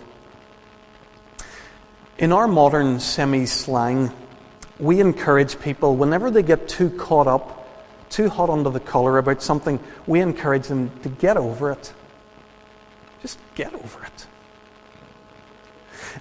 In 2.19 2.31
our 2.31 2.47
modern 2.47 2.99
semi 2.99 3.47
slang, 3.47 4.11
we 4.79 4.99
encourage 4.99 5.59
people, 5.59 5.95
whenever 5.95 6.29
they 6.29 6.43
get 6.43 6.67
too 6.67 6.89
caught 6.89 7.27
up, 7.27 7.67
too 8.09 8.29
hot 8.29 8.49
under 8.49 8.69
the 8.69 8.79
collar 8.79 9.17
about 9.17 9.41
something, 9.41 9.79
we 10.05 10.21
encourage 10.21 10.67
them 10.67 10.91
to 11.01 11.09
get 11.09 11.37
over 11.37 11.71
it. 11.71 11.93
Just 13.21 13.39
get 13.55 13.73
over 13.73 14.03
it. 14.03 14.27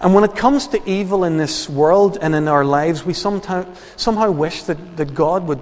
And 0.00 0.14
when 0.14 0.24
it 0.24 0.34
comes 0.34 0.66
to 0.68 0.88
evil 0.88 1.24
in 1.24 1.36
this 1.36 1.68
world 1.68 2.18
and 2.20 2.34
in 2.34 2.48
our 2.48 2.64
lives, 2.64 3.04
we 3.04 3.14
sometimes, 3.14 3.78
somehow 3.96 4.30
wish 4.30 4.64
that, 4.64 4.96
that 4.96 5.14
God 5.14 5.46
would 5.46 5.60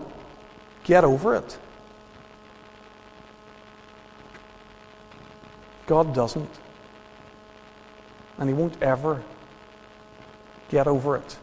get 0.84 1.04
over 1.04 1.36
it. 1.36 1.58
God 5.86 6.14
doesn't. 6.14 6.50
And 8.38 8.48
He 8.48 8.54
won't 8.54 8.80
ever 8.82 9.22
get 10.70 10.86
over 10.86 11.16
it. 11.16 11.38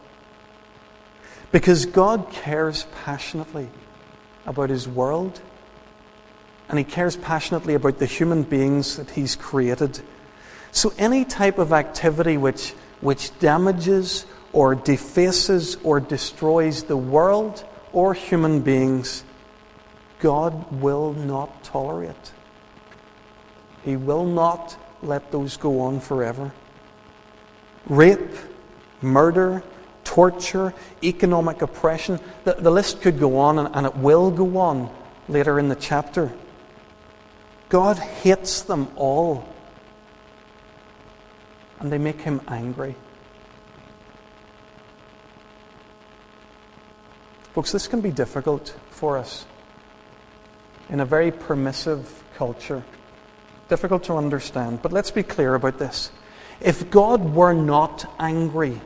Because 1.52 1.86
God 1.86 2.30
cares 2.32 2.86
passionately 3.04 3.70
about 4.46 4.70
His 4.70 4.88
world, 4.88 5.42
and 6.68 6.78
He 6.78 6.86
cares 6.86 7.16
passionately 7.16 7.74
about 7.74 7.98
the 7.98 8.06
human 8.06 8.44
beings 8.44 8.98
that 8.98 9.12
He's 9.12 9.36
created. 9.36 10.02
So, 10.72 10.94
any 10.98 11.26
type 11.26 11.58
of 11.58 11.74
activity 11.74 12.38
which, 12.38 12.74
which 13.02 13.38
damages 13.40 14.26
or 14.54 14.76
defaces 14.76 15.78
or 15.84 16.00
destroys 16.00 16.84
the 16.84 16.98
world 16.98 17.64
or 17.92 18.14
human 18.14 18.62
beings, 18.62 19.24
God 20.20 20.72
will 20.72 21.14
not 21.14 21.64
tolerate. 21.64 22.34
He 23.84 23.96
will 23.96 24.26
not 24.26 24.78
let 25.02 25.32
those 25.32 25.58
go 25.58 25.82
on 25.82 26.00
forever. 26.00 26.52
Rape, 27.88 28.36
murder, 29.02 29.64
torture, 30.10 30.74
economic 31.04 31.62
oppression. 31.62 32.20
The, 32.44 32.56
the 32.56 32.72
list 32.72 33.02
could 33.02 33.20
go 33.20 33.38
on, 33.38 33.60
and, 33.60 33.76
and 33.76 33.86
it 33.86 33.96
will 33.96 34.32
go 34.32 34.58
on 34.58 34.90
later 35.28 35.60
in 35.60 35.70
the 35.70 35.76
chapter. 35.76 36.32
God 37.70 38.00
hates 38.00 38.62
them 38.62 38.88
all, 38.96 39.48
and 41.80 41.92
they 41.92 42.00
make 42.00 42.22
him 42.22 42.42
angry. 42.48 42.96
Folks, 47.54 47.72
this 47.72 47.88
can 47.88 48.02
be 48.02 48.10
difficult 48.10 48.76
for 48.90 49.16
us 49.16 49.46
in 50.90 51.02
a 51.02 51.06
very 51.06 51.32
permissive 51.32 52.24
culture. 52.36 52.84
Difficult 53.68 54.06
to 54.06 54.16
understand, 54.16 54.82
but 54.82 54.92
let's 54.92 55.12
be 55.12 55.22
clear 55.22 55.54
about 55.54 55.78
this. 55.78 56.12
If 56.62 56.90
God 56.90 57.36
were 57.36 57.54
not 57.54 58.12
angry, 58.18 58.82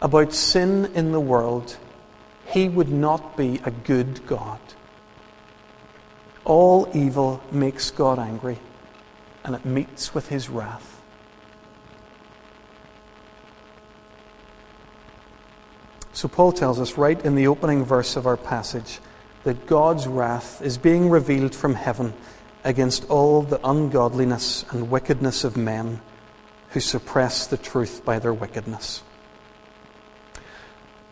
about 0.00 0.32
sin 0.32 0.90
in 0.94 1.12
the 1.12 1.20
world, 1.20 1.76
he 2.46 2.68
would 2.68 2.90
not 2.90 3.36
be 3.36 3.60
a 3.64 3.70
good 3.70 4.26
God. 4.26 4.60
All 6.44 6.88
evil 6.94 7.42
makes 7.50 7.90
God 7.90 8.18
angry, 8.18 8.58
and 9.44 9.54
it 9.54 9.64
meets 9.64 10.14
with 10.14 10.28
his 10.28 10.48
wrath. 10.48 10.92
So, 16.12 16.28
Paul 16.28 16.52
tells 16.52 16.80
us 16.80 16.96
right 16.96 17.22
in 17.24 17.34
the 17.34 17.46
opening 17.46 17.84
verse 17.84 18.16
of 18.16 18.26
our 18.26 18.38
passage 18.38 19.00
that 19.44 19.66
God's 19.66 20.06
wrath 20.06 20.62
is 20.62 20.78
being 20.78 21.10
revealed 21.10 21.54
from 21.54 21.74
heaven 21.74 22.14
against 22.64 23.04
all 23.10 23.42
the 23.42 23.60
ungodliness 23.68 24.64
and 24.70 24.90
wickedness 24.90 25.44
of 25.44 25.56
men 25.56 26.00
who 26.70 26.80
suppress 26.80 27.46
the 27.46 27.56
truth 27.56 28.04
by 28.04 28.18
their 28.18 28.32
wickedness. 28.32 29.02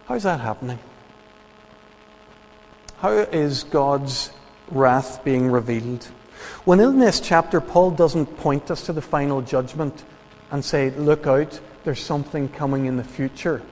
How's 0.06 0.24
that 0.24 0.40
happening? 0.40 0.78
How 2.98 3.10
is 3.10 3.64
God's 3.64 4.30
wrath 4.70 5.24
being 5.24 5.50
revealed? 5.50 6.04
When 6.66 6.78
in 6.78 6.98
this 6.98 7.20
chapter, 7.20 7.58
Paul 7.58 7.92
doesn't 7.92 8.26
point 8.36 8.70
us 8.70 8.84
to 8.86 8.92
the 8.92 9.00
final 9.00 9.40
judgment 9.40 10.04
and 10.50 10.62
say, 10.62 10.90
look 10.90 11.26
out, 11.26 11.58
there's 11.84 12.02
something 12.02 12.50
coming 12.50 12.84
in 12.84 12.98
the 12.98 13.04
future. 13.04 13.62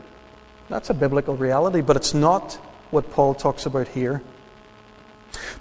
That's 0.71 0.88
a 0.88 0.95
biblical 0.95 1.37
reality, 1.37 1.83
but 1.83 1.97
it's 1.97 2.14
not 2.14 2.55
what 2.90 3.11
Paul 3.11 3.35
talks 3.35 3.66
about 3.66 3.88
here. 3.88 4.23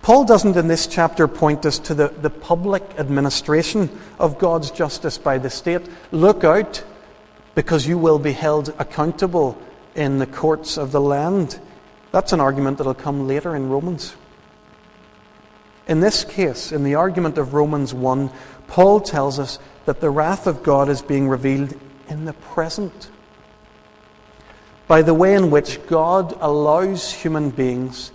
Paul 0.01 0.23
doesn't 0.23 0.55
in 0.55 0.67
this 0.67 0.87
chapter 0.87 1.27
point 1.27 1.65
us 1.65 1.79
to 1.79 1.93
the, 1.93 2.07
the 2.07 2.29
public 2.29 2.83
administration 2.97 3.89
of 4.19 4.39
God's 4.39 4.71
justice 4.71 5.17
by 5.17 5.37
the 5.37 5.49
state. 5.49 5.81
Look 6.11 6.45
out, 6.45 6.81
because 7.55 7.85
you 7.85 7.97
will 7.97 8.19
be 8.19 8.31
held 8.31 8.73
accountable 8.79 9.57
in 9.95 10.19
the 10.19 10.25
courts 10.27 10.77
of 10.77 10.91
the 10.91 11.01
land. 11.01 11.59
That's 12.11 12.33
an 12.33 12.39
argument 12.39 12.77
that 12.77 12.85
will 12.85 12.93
come 12.93 13.27
later 13.27 13.55
in 13.55 13.69
Romans. 13.69 14.15
In 15.87 15.99
this 15.99 16.23
case, 16.23 16.71
in 16.71 16.83
the 16.83 16.95
argument 16.95 17.37
of 17.37 17.53
Romans 17.53 17.93
1, 17.93 18.29
Paul 18.67 19.01
tells 19.01 19.39
us 19.39 19.59
that 19.85 19.99
the 19.99 20.09
wrath 20.09 20.47
of 20.47 20.63
God 20.63 20.89
is 20.89 21.01
being 21.01 21.27
revealed 21.27 21.73
in 22.07 22.25
the 22.25 22.33
present 22.33 23.09
by 24.91 25.01
the 25.01 25.13
way 25.13 25.35
in 25.35 25.49
which 25.49 25.79
God 25.87 26.35
allows 26.41 27.13
human 27.13 27.49
beings 27.49 28.11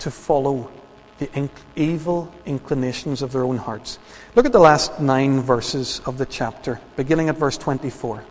to 0.00 0.10
follow 0.10 0.70
the 1.16 1.48
evil 1.76 2.30
inclinations 2.44 3.22
of 3.22 3.32
their 3.32 3.42
own 3.42 3.56
hearts. 3.56 3.98
Look 4.34 4.44
at 4.44 4.52
the 4.52 4.60
last 4.60 5.00
nine 5.00 5.40
verses 5.40 6.02
of 6.04 6.18
the 6.18 6.26
chapter, 6.26 6.78
beginning 6.94 7.30
at 7.30 7.38
verse 7.38 7.56
24. 7.56 8.22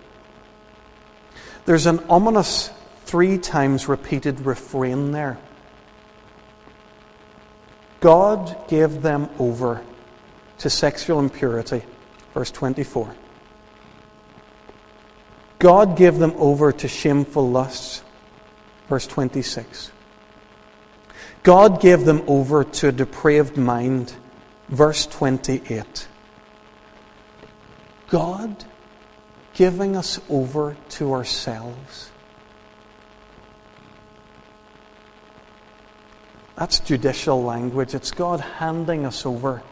There's 1.65 1.87
an 1.87 1.97
ominous, 2.09 2.69
three 3.09 3.39
times 3.39 3.87
repeated 3.87 4.39
refrain 4.41 5.11
there. 5.11 5.39
God 8.01 8.67
gave 8.67 9.01
them 9.01 9.27
over 9.39 9.81
to 10.59 10.69
sexual 10.69 11.17
impurity. 11.19 11.81
Verse 12.35 12.51
24. 12.51 13.15
God 15.57 15.97
gave 15.97 16.19
them 16.19 16.35
over 16.37 16.71
to 16.71 16.87
shameful 16.87 17.49
lusts. 17.49 18.03
Verse 18.87 19.07
26. 19.07 19.91
God 21.41 21.81
gave 21.81 22.05
them 22.05 22.21
over 22.27 22.63
to 22.63 22.89
a 22.89 22.91
depraved 22.91 23.57
mind. 23.57 24.13
Verse 24.67 25.07
28. 25.07 26.07
God 28.07 28.65
giving 29.55 29.97
us 29.97 30.21
over 30.29 30.77
to 30.89 31.11
ourselves. 31.11 32.11
That's 36.59 36.81
judicial 36.81 37.41
language. 37.41 37.95
It's 37.95 38.11
God 38.11 38.41
handing 38.41 39.05
us 39.05 39.25
over 39.25 39.63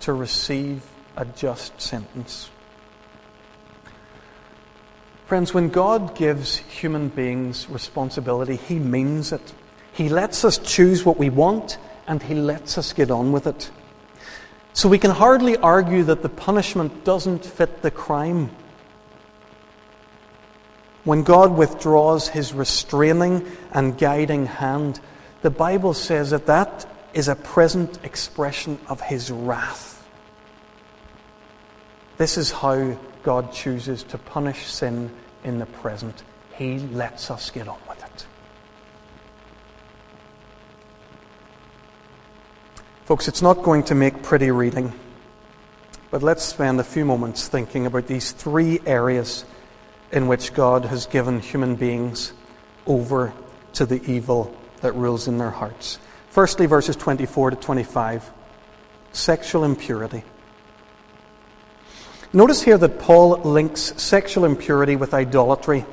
to 0.00 0.12
receive 0.12 0.84
a 1.16 1.24
just 1.24 1.80
sentence. 1.80 2.50
Friends, 5.24 5.54
when 5.54 5.70
God 5.70 6.14
gives 6.14 6.58
human 6.58 7.08
beings 7.08 7.70
responsibility, 7.70 8.56
He 8.56 8.78
means 8.78 9.32
it. 9.32 9.54
He 9.94 10.10
lets 10.10 10.44
us 10.44 10.58
choose 10.58 11.06
what 11.06 11.16
we 11.16 11.30
want 11.30 11.78
and 12.06 12.22
He 12.22 12.34
lets 12.34 12.76
us 12.76 12.92
get 12.92 13.10
on 13.10 13.32
with 13.32 13.46
it. 13.46 13.70
So 14.74 14.90
we 14.90 14.98
can 14.98 15.12
hardly 15.12 15.56
argue 15.56 16.02
that 16.02 16.20
the 16.20 16.28
punishment 16.28 17.02
doesn't 17.02 17.46
fit 17.46 17.80
the 17.80 17.90
crime. 17.90 18.50
When 21.04 21.22
God 21.22 21.56
withdraws 21.56 22.28
His 22.28 22.52
restraining 22.52 23.50
and 23.72 23.96
guiding 23.96 24.44
hand, 24.44 25.00
the 25.46 25.50
Bible 25.50 25.94
says 25.94 26.30
that 26.30 26.46
that 26.46 26.84
is 27.14 27.28
a 27.28 27.36
present 27.36 28.00
expression 28.02 28.80
of 28.88 29.00
His 29.00 29.30
wrath. 29.30 30.04
This 32.16 32.36
is 32.36 32.50
how 32.50 32.98
God 33.22 33.52
chooses 33.52 34.02
to 34.10 34.18
punish 34.18 34.66
sin 34.66 35.08
in 35.44 35.60
the 35.60 35.66
present. 35.66 36.24
He 36.56 36.80
lets 36.80 37.30
us 37.30 37.52
get 37.52 37.68
on 37.68 37.78
with 37.88 38.02
it. 38.02 38.26
Folks, 43.04 43.28
it's 43.28 43.40
not 43.40 43.62
going 43.62 43.84
to 43.84 43.94
make 43.94 44.24
pretty 44.24 44.50
reading, 44.50 44.92
but 46.10 46.24
let's 46.24 46.42
spend 46.42 46.80
a 46.80 46.82
few 46.82 47.04
moments 47.04 47.46
thinking 47.46 47.86
about 47.86 48.08
these 48.08 48.32
three 48.32 48.80
areas 48.84 49.44
in 50.10 50.26
which 50.26 50.54
God 50.54 50.86
has 50.86 51.06
given 51.06 51.38
human 51.38 51.76
beings 51.76 52.32
over 52.84 53.32
to 53.74 53.86
the 53.86 54.02
evil 54.10 54.52
that 54.80 54.92
rules 54.94 55.28
in 55.28 55.38
their 55.38 55.50
hearts. 55.50 55.98
Firstly, 56.28 56.66
verses 56.66 56.96
24 56.96 57.50
to 57.50 57.56
25 57.56 58.30
sexual 59.12 59.64
impurity. 59.64 60.22
Notice 62.32 62.62
here 62.62 62.76
that 62.76 62.98
Paul 62.98 63.38
links 63.38 63.94
sexual 63.96 64.44
impurity 64.44 64.96
with 64.96 65.14
idolatry. 65.14 65.86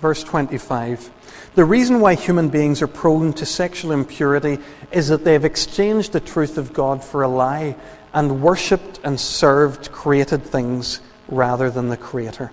Verse 0.00 0.24
25. 0.24 1.10
The 1.54 1.64
reason 1.64 2.00
why 2.00 2.14
human 2.14 2.48
beings 2.48 2.80
are 2.80 2.86
prone 2.86 3.34
to 3.34 3.44
sexual 3.44 3.92
impurity 3.92 4.58
is 4.90 5.08
that 5.08 5.24
they've 5.24 5.44
exchanged 5.44 6.12
the 6.12 6.20
truth 6.20 6.56
of 6.56 6.72
God 6.72 7.04
for 7.04 7.22
a 7.22 7.28
lie 7.28 7.76
and 8.14 8.42
worshipped 8.42 9.00
and 9.04 9.20
served 9.20 9.92
created 9.92 10.44
things 10.44 11.00
rather 11.28 11.70
than 11.70 11.88
the 11.88 11.96
Creator. 11.96 12.50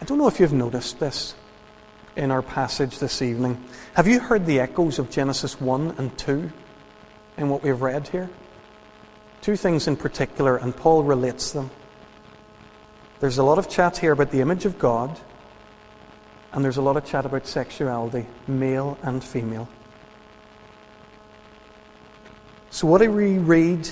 I 0.00 0.04
don't 0.04 0.18
know 0.18 0.28
if 0.28 0.40
you've 0.40 0.52
noticed 0.52 1.00
this 1.00 1.34
in 2.16 2.30
our 2.30 2.42
passage 2.42 2.98
this 2.98 3.22
evening. 3.22 3.62
Have 3.94 4.06
you 4.06 4.20
heard 4.20 4.46
the 4.46 4.60
echoes 4.60 4.98
of 4.98 5.10
Genesis 5.10 5.60
1 5.60 5.94
and 5.98 6.16
2 6.16 6.50
in 7.38 7.48
what 7.48 7.62
we've 7.62 7.80
read 7.80 8.08
here? 8.08 8.30
Two 9.40 9.56
things 9.56 9.86
in 9.86 9.96
particular, 9.96 10.56
and 10.56 10.74
Paul 10.74 11.04
relates 11.04 11.52
them. 11.52 11.70
There's 13.20 13.38
a 13.38 13.42
lot 13.42 13.58
of 13.58 13.68
chat 13.68 13.98
here 13.98 14.12
about 14.12 14.30
the 14.30 14.40
image 14.40 14.64
of 14.64 14.78
God 14.78 15.18
and 16.54 16.64
there's 16.64 16.76
a 16.76 16.82
lot 16.82 16.96
of 16.96 17.04
chat 17.04 17.26
about 17.26 17.48
sexuality, 17.48 18.26
male 18.46 18.96
and 19.02 19.22
female. 19.22 19.68
So, 22.70 22.86
what 22.86 23.00
do 23.00 23.10
we 23.10 23.38
read 23.38 23.88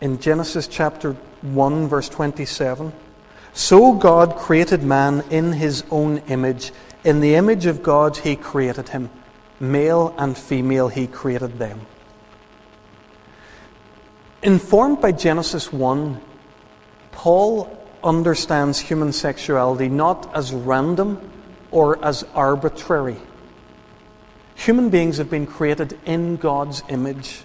in 0.00 0.18
Genesis 0.18 0.66
chapter 0.66 1.12
1, 1.42 1.86
verse 1.86 2.08
27? 2.08 2.92
So 3.52 3.92
God 3.92 4.36
created 4.36 4.82
man 4.82 5.22
in 5.30 5.52
his 5.52 5.84
own 5.90 6.18
image. 6.28 6.72
In 7.04 7.20
the 7.20 7.34
image 7.34 7.66
of 7.66 7.82
God, 7.82 8.16
he 8.16 8.34
created 8.34 8.88
him. 8.88 9.10
Male 9.60 10.14
and 10.16 10.36
female, 10.36 10.88
he 10.88 11.06
created 11.06 11.58
them. 11.58 11.82
Informed 14.42 15.00
by 15.00 15.12
Genesis 15.12 15.72
1, 15.72 16.20
Paul 17.12 17.78
understands 18.02 18.78
human 18.78 19.12
sexuality 19.12 19.88
not 19.88 20.34
as 20.34 20.52
random 20.52 21.30
or 21.70 22.02
as 22.04 22.24
arbitrary. 22.34 23.16
Human 24.54 24.90
beings 24.90 25.18
have 25.18 25.30
been 25.30 25.46
created 25.46 25.98
in 26.06 26.36
God's 26.36 26.82
image. 26.88 27.42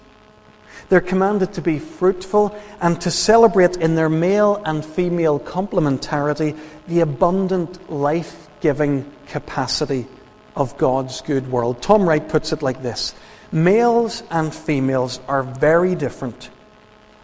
They're 0.88 1.02
commanded 1.02 1.54
to 1.54 1.62
be 1.62 1.80
fruitful 1.80 2.58
and 2.82 3.00
to 3.02 3.12
celebrate 3.12 3.78
in 3.78 3.96
their 3.96 4.10
male 4.10 4.62
and 4.66 4.84
female 4.84 5.40
complementarity 5.40 6.58
the 6.88 7.02
abundant 7.02 7.92
life 7.92 8.48
giving 8.62 9.10
capacity 9.30 10.08
of 10.56 10.78
God's 10.78 11.22
good 11.22 11.50
world. 11.50 11.82
Tom 11.82 12.08
Wright 12.08 12.28
puts 12.28 12.52
it 12.52 12.62
like 12.62 12.82
this 12.82 13.16
Males 13.52 14.24
and 14.30 14.54
females 14.54 15.20
are 15.28 15.44
very 15.44 15.96
different, 15.96 16.50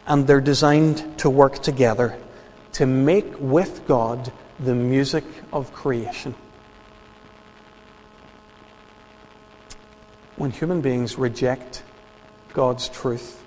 and 0.08 0.26
they're 0.26 0.42
designed 0.42 1.20
to 1.20 1.30
work 1.30 1.62
together 1.62 2.18
to 2.74 2.86
make 2.86 3.40
with 3.40 3.88
God 3.88 4.32
the 4.60 4.76
music 4.76 5.24
of 5.52 5.74
creation. 5.74 6.36
when 10.36 10.52
human 10.52 10.82
beings 10.82 11.18
reject 11.18 11.84
God's 12.54 12.90
truth, 12.90 13.42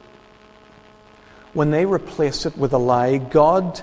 when 1.52 1.70
they 1.70 1.84
replace 1.84 2.46
it 2.46 2.56
with 2.56 2.72
a 2.72 2.78
lie, 2.78 3.18
God, 3.18 3.82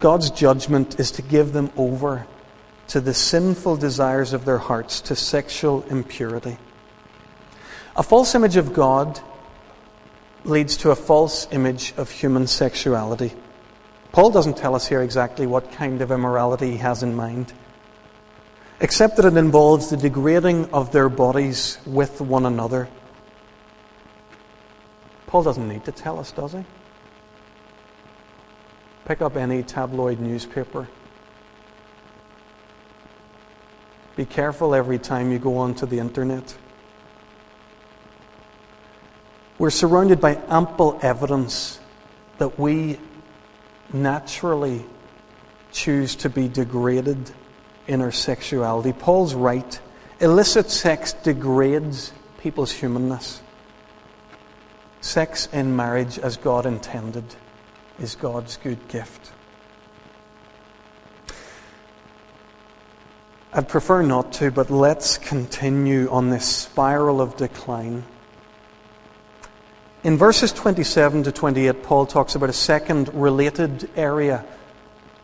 God's 0.00 0.30
judgment 0.30 0.98
is 1.00 1.10
to 1.12 1.22
give 1.22 1.52
them 1.52 1.70
over 1.76 2.26
to 2.88 3.00
the 3.00 3.14
sinful 3.14 3.76
desires 3.76 4.32
of 4.32 4.44
their 4.44 4.58
hearts, 4.58 5.00
to 5.02 5.16
sexual 5.16 5.82
impurity. 5.90 6.58
A 7.96 8.02
false 8.02 8.34
image 8.34 8.56
of 8.56 8.72
God 8.72 9.20
leads 10.44 10.76
to 10.78 10.90
a 10.90 10.96
false 10.96 11.48
image 11.50 11.94
of 11.96 12.10
human 12.10 12.46
sexuality. 12.46 13.32
Paul 14.12 14.30
doesn't 14.30 14.56
tell 14.56 14.74
us 14.74 14.86
here 14.86 15.02
exactly 15.02 15.46
what 15.46 15.72
kind 15.72 16.00
of 16.00 16.10
immorality 16.10 16.72
he 16.72 16.76
has 16.78 17.02
in 17.02 17.14
mind 17.14 17.52
except 18.80 19.16
that 19.16 19.24
it 19.24 19.36
involves 19.36 19.90
the 19.90 19.96
degrading 19.96 20.66
of 20.72 20.92
their 20.92 21.08
bodies 21.08 21.78
with 21.86 22.20
one 22.20 22.46
another. 22.46 22.88
Paul 25.26 25.42
doesn't 25.42 25.68
need 25.68 25.84
to 25.84 25.92
tell 25.92 26.18
us, 26.18 26.32
does 26.32 26.52
he? 26.52 26.64
Pick 29.06 29.22
up 29.22 29.36
any 29.36 29.62
tabloid 29.62 30.20
newspaper. 30.20 30.88
Be 34.16 34.24
careful 34.24 34.74
every 34.74 34.98
time 34.98 35.30
you 35.30 35.38
go 35.38 35.58
onto 35.58 35.84
the 35.84 35.98
internet. 35.98 36.56
We're 39.58 39.70
surrounded 39.70 40.20
by 40.20 40.40
ample 40.48 40.98
evidence 41.02 41.78
that 42.38 42.58
we 42.58 42.98
naturally 43.92 44.84
choose 45.70 46.16
to 46.16 46.30
be 46.30 46.48
degraded 46.48 47.30
in 47.86 48.00
our 48.00 48.12
sexuality. 48.12 48.92
Paul's 48.92 49.34
right. 49.34 49.80
Illicit 50.20 50.70
sex 50.70 51.12
degrades 51.12 52.12
people's 52.38 52.72
humanness. 52.72 53.42
Sex 55.02 55.46
in 55.52 55.76
marriage, 55.76 56.18
as 56.18 56.38
God 56.38 56.64
intended, 56.64 57.24
is 57.98 58.14
God's 58.14 58.56
good 58.56 58.88
gift. 58.88 59.32
I'd 63.56 63.70
prefer 63.70 64.02
not 64.02 64.34
to, 64.34 64.50
but 64.50 64.68
let's 64.68 65.16
continue 65.16 66.10
on 66.10 66.28
this 66.28 66.44
spiral 66.44 67.22
of 67.22 67.38
decline. 67.38 68.04
In 70.04 70.18
verses 70.18 70.52
27 70.52 71.22
to 71.22 71.32
28, 71.32 71.82
Paul 71.82 72.04
talks 72.04 72.34
about 72.34 72.50
a 72.50 72.52
second 72.52 73.08
related 73.14 73.88
area 73.96 74.44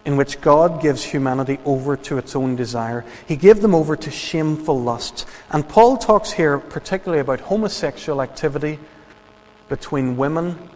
in 0.06 0.16
which 0.16 0.40
God 0.40 0.80
gives 0.80 1.04
humanity 1.04 1.58
over 1.66 1.94
to 1.98 2.16
its 2.16 2.34
own 2.34 2.56
desire. 2.56 3.04
He 3.28 3.36
gave 3.36 3.60
them 3.60 3.74
over 3.74 3.96
to 3.96 4.10
shameful 4.10 4.80
lusts. 4.80 5.26
And 5.50 5.68
Paul 5.68 5.98
talks 5.98 6.32
here 6.32 6.58
particularly 6.58 7.20
about 7.20 7.40
homosexual 7.40 8.22
activity 8.22 8.78
between 9.68 10.16
women 10.16 10.70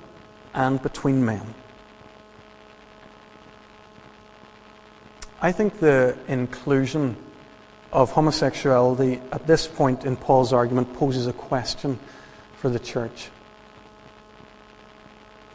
and 0.52 0.82
between 0.82 1.24
men. 1.24 1.54
I 5.40 5.52
think 5.52 5.80
the 5.80 6.18
inclusion 6.28 7.16
of 7.96 8.12
homosexuality 8.12 9.22
at 9.32 9.46
this 9.46 9.66
point 9.66 10.04
in 10.04 10.18
Paul's 10.18 10.52
argument 10.52 10.92
poses 10.92 11.26
a 11.26 11.32
question 11.32 11.98
for 12.58 12.68
the 12.68 12.78
church. 12.78 13.30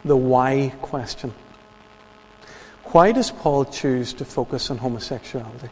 The 0.03 0.17
why 0.17 0.73
question. 0.81 1.35
Why 2.85 3.11
does 3.11 3.29
Paul 3.29 3.65
choose 3.65 4.13
to 4.15 4.25
focus 4.25 4.71
on 4.71 4.79
homosexuality? 4.79 5.69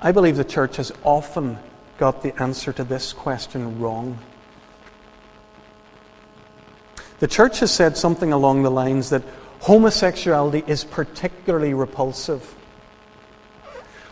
I 0.00 0.12
believe 0.12 0.38
the 0.38 0.44
church 0.44 0.76
has 0.76 0.92
often 1.04 1.58
got 1.98 2.22
the 2.22 2.34
answer 2.40 2.72
to 2.72 2.84
this 2.84 3.12
question 3.12 3.78
wrong. 3.78 4.18
The 7.18 7.28
church 7.28 7.60
has 7.60 7.70
said 7.70 7.98
something 7.98 8.32
along 8.32 8.62
the 8.62 8.70
lines 8.70 9.10
that 9.10 9.24
homosexuality 9.60 10.64
is 10.66 10.84
particularly 10.84 11.74
repulsive. 11.74 12.54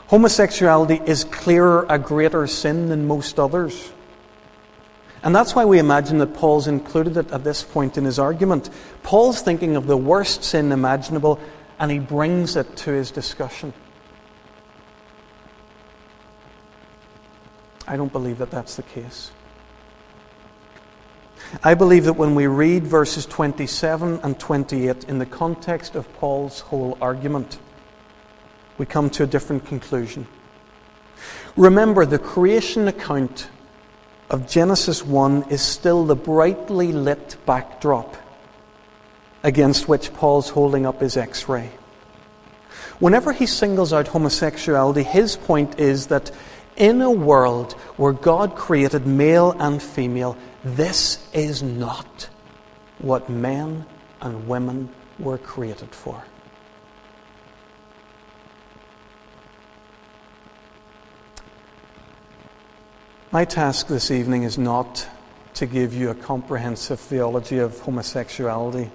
Homosexuality 0.08 1.00
is 1.04 1.24
clearer 1.24 1.84
a 1.88 1.98
greater 1.98 2.46
sin 2.46 2.88
than 2.88 3.06
most 3.06 3.40
others. 3.40 3.90
And 5.22 5.34
that's 5.34 5.54
why 5.56 5.64
we 5.64 5.80
imagine 5.80 6.18
that 6.18 6.34
Paul's 6.34 6.68
included 6.68 7.16
it 7.16 7.32
at 7.32 7.42
this 7.42 7.64
point 7.64 7.98
in 7.98 8.04
his 8.04 8.18
argument. 8.18 8.70
Paul's 9.02 9.42
thinking 9.42 9.74
of 9.74 9.88
the 9.88 9.96
worst 9.96 10.44
sin 10.44 10.70
imaginable, 10.70 11.40
and 11.80 11.90
he 11.90 11.98
brings 11.98 12.54
it 12.54 12.76
to 12.76 12.92
his 12.92 13.10
discussion. 13.10 13.72
I 17.88 17.96
don't 17.96 18.12
believe 18.12 18.38
that 18.38 18.50
that's 18.50 18.76
the 18.76 18.82
case. 18.84 19.32
I 21.62 21.74
believe 21.74 22.04
that 22.04 22.14
when 22.14 22.34
we 22.34 22.46
read 22.46 22.84
verses 22.84 23.26
27 23.26 24.20
and 24.22 24.38
28 24.38 25.04
in 25.04 25.18
the 25.18 25.26
context 25.26 25.94
of 25.94 26.12
Paul's 26.14 26.60
whole 26.60 26.98
argument, 27.00 27.58
we 28.78 28.86
come 28.86 29.10
to 29.10 29.24
a 29.24 29.26
different 29.26 29.64
conclusion. 29.66 30.26
Remember, 31.56 32.04
the 32.04 32.18
creation 32.18 32.88
account 32.88 33.48
of 34.28 34.48
Genesis 34.48 35.04
1 35.04 35.44
is 35.50 35.62
still 35.62 36.04
the 36.04 36.16
brightly 36.16 36.92
lit 36.92 37.36
backdrop 37.46 38.16
against 39.42 39.88
which 39.88 40.12
Paul's 40.12 40.50
holding 40.50 40.84
up 40.84 41.00
his 41.00 41.16
x 41.16 41.48
ray. 41.48 41.70
Whenever 42.98 43.32
he 43.32 43.46
singles 43.46 43.92
out 43.92 44.08
homosexuality, 44.08 45.02
his 45.02 45.36
point 45.36 45.78
is 45.78 46.08
that 46.08 46.30
in 46.76 47.00
a 47.00 47.10
world 47.10 47.72
where 47.96 48.12
God 48.12 48.56
created 48.56 49.06
male 49.06 49.52
and 49.58 49.82
female, 49.82 50.36
this 50.64 51.26
is 51.32 51.62
not 51.62 52.28
what 52.98 53.30
men 53.30 53.86
and 54.20 54.48
women 54.48 54.88
were 55.18 55.38
created 55.38 55.94
for. 55.94 56.24
My 63.32 63.44
task 63.44 63.88
this 63.88 64.12
evening 64.12 64.44
is 64.44 64.56
not 64.56 65.04
to 65.54 65.66
give 65.66 65.92
you 65.92 66.10
a 66.10 66.14
comprehensive 66.14 67.00
theology 67.00 67.58
of 67.58 67.80
homosexuality. 67.80 68.88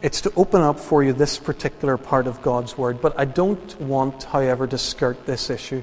It's 0.00 0.22
to 0.22 0.32
open 0.34 0.62
up 0.62 0.80
for 0.80 1.04
you 1.04 1.12
this 1.12 1.38
particular 1.38 1.98
part 1.98 2.26
of 2.26 2.40
God's 2.40 2.78
Word, 2.78 3.02
but 3.02 3.20
I 3.20 3.26
don't 3.26 3.78
want, 3.82 4.22
however, 4.22 4.66
to 4.66 4.78
skirt 4.78 5.26
this 5.26 5.50
issue. 5.50 5.82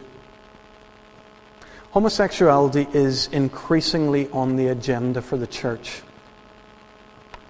Homosexuality 1.92 2.88
is 2.92 3.28
increasingly 3.28 4.28
on 4.32 4.56
the 4.56 4.70
agenda 4.70 5.22
for 5.22 5.38
the 5.38 5.46
church. 5.46 6.02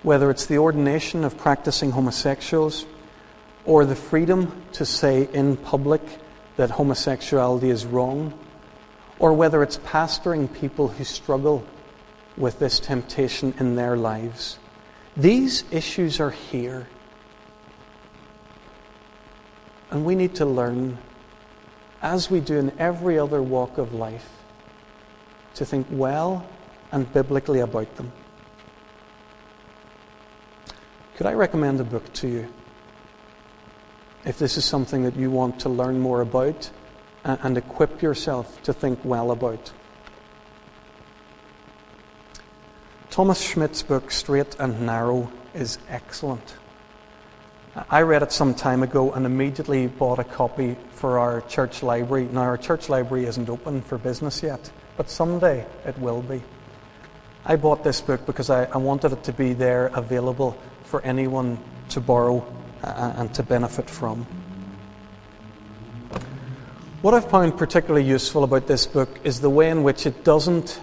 Whether 0.04 0.30
it's 0.30 0.46
the 0.46 0.58
ordination 0.58 1.24
of 1.24 1.38
practicing 1.38 1.92
homosexuals 1.92 2.86
or 3.64 3.86
the 3.86 3.96
freedom 3.96 4.62
to 4.74 4.86
say 4.86 5.30
in 5.32 5.56
public 5.56 6.02
that 6.58 6.72
homosexuality 6.72 7.70
is 7.70 7.86
wrong 7.86 8.38
or 9.20 9.34
whether 9.34 9.64
it's 9.64 9.78
pastoring 9.78 10.52
people 10.54 10.88
who 10.88 11.04
struggle 11.04 11.66
with 12.36 12.60
this 12.60 12.80
temptation 12.80 13.54
in 13.60 13.76
their 13.76 13.98
lives. 13.98 14.60
These 15.16 15.64
issues 15.72 16.20
are 16.20 16.30
here. 16.30 16.88
And 19.90 20.06
we 20.06 20.16
need 20.16 20.36
to 20.36 20.46
learn, 20.46 21.00
as 22.02 22.30
we 22.30 22.40
do 22.40 22.58
in 22.58 22.72
every 22.78 23.18
other 23.18 23.42
walk 23.42 23.78
of 23.78 23.94
life, 23.94 24.30
to 25.56 25.66
think 25.66 25.88
well 25.90 26.46
and 26.92 27.12
biblically 27.12 27.62
about 27.62 27.96
them. 27.96 28.12
Could 31.16 31.26
I 31.26 31.34
recommend 31.34 31.80
a 31.80 31.84
book 31.84 32.14
to 32.14 32.28
you? 32.28 32.48
If 34.24 34.38
this 34.38 34.58
is 34.58 34.66
something 34.66 35.04
that 35.04 35.16
you 35.16 35.32
want 35.32 35.62
to 35.62 35.70
learn 35.70 36.00
more 36.00 36.22
about, 36.22 36.70
and 37.28 37.58
equip 37.58 38.02
yourself 38.02 38.62
to 38.63 38.74
think 38.74 39.00
well 39.04 39.32
about. 39.32 39.72
Thomas 43.10 43.42
Schmidt's 43.42 43.84
book, 43.84 44.12
Straight 44.12 44.56
and 44.60 44.86
Narrow, 44.86 45.32
is 45.54 45.78
excellent. 45.90 46.56
I 47.90 48.02
read 48.02 48.24
it 48.24 48.32
some 48.32 48.56
time 48.56 48.82
ago 48.82 49.12
and 49.12 49.26
immediately 49.26 49.88
bought 49.88 50.20
a 50.20 50.24
copy 50.24 50.76
for 50.92 51.20
our 51.20 51.42
church 51.42 51.84
library. 51.84 52.28
Now, 52.32 52.42
our 52.42 52.58
church 52.58 52.90
library 52.90 53.26
isn't 53.26 53.50
open 53.50 53.82
for 53.82 53.98
business 53.98 54.42
yet, 54.42 54.72
but 54.98 55.10
someday 55.10 55.66
it 55.86 55.98
will 56.00 56.22
be. 56.22 56.42
I 57.46 57.56
bought 57.56 57.84
this 57.84 58.02
book 58.02 58.26
because 58.26 58.50
I, 58.50 58.66
I 58.66 58.78
wanted 58.78 59.13
it 59.13 59.24
to 59.24 59.34
be 59.34 59.54
there 59.54 59.88
available 59.94 60.58
for 60.84 61.02
anyone 61.04 61.60
to 61.90 62.02
borrow 62.02 62.46
uh, 62.84 63.13
and 63.16 63.34
to 63.36 63.44
benefit 63.44 63.90
from. 63.90 64.26
What 67.04 67.14
I've 67.14 67.30
found 67.30 67.56
particularly 67.60 68.08
useful 68.08 68.44
about 68.44 68.66
this 68.66 68.88
book 68.88 69.20
is 69.24 69.40
the 69.40 69.52
way 69.52 69.70
in 69.70 69.84
which 69.84 70.08
it 70.08 70.24
doesn't, 70.24 70.82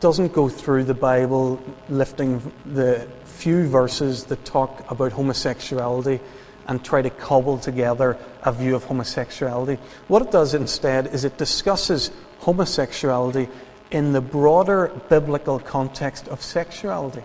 doesn't 0.00 0.32
go 0.32 0.48
through 0.48 0.84
the 0.84 0.94
Bible 0.94 1.62
lifting 1.90 2.50
the 2.64 3.06
few 3.24 3.68
verses 3.68 4.24
that 4.24 4.46
talk 4.46 4.90
about 4.90 5.12
homosexuality 5.12 6.20
and 6.68 6.82
try 6.82 7.02
to 7.02 7.10
cobble 7.10 7.58
together 7.58 8.16
a 8.44 8.52
view 8.52 8.74
of 8.74 8.84
homosexuality. 8.84 9.78
What 10.08 10.22
it 10.22 10.30
does 10.30 10.54
instead 10.54 11.08
is 11.08 11.26
it 11.26 11.36
discusses 11.36 12.12
homosexuality 12.38 13.50
in 13.90 14.14
the 14.14 14.22
broader 14.22 14.90
biblical 15.10 15.58
context 15.58 16.28
of 16.28 16.40
sexuality. 16.40 17.24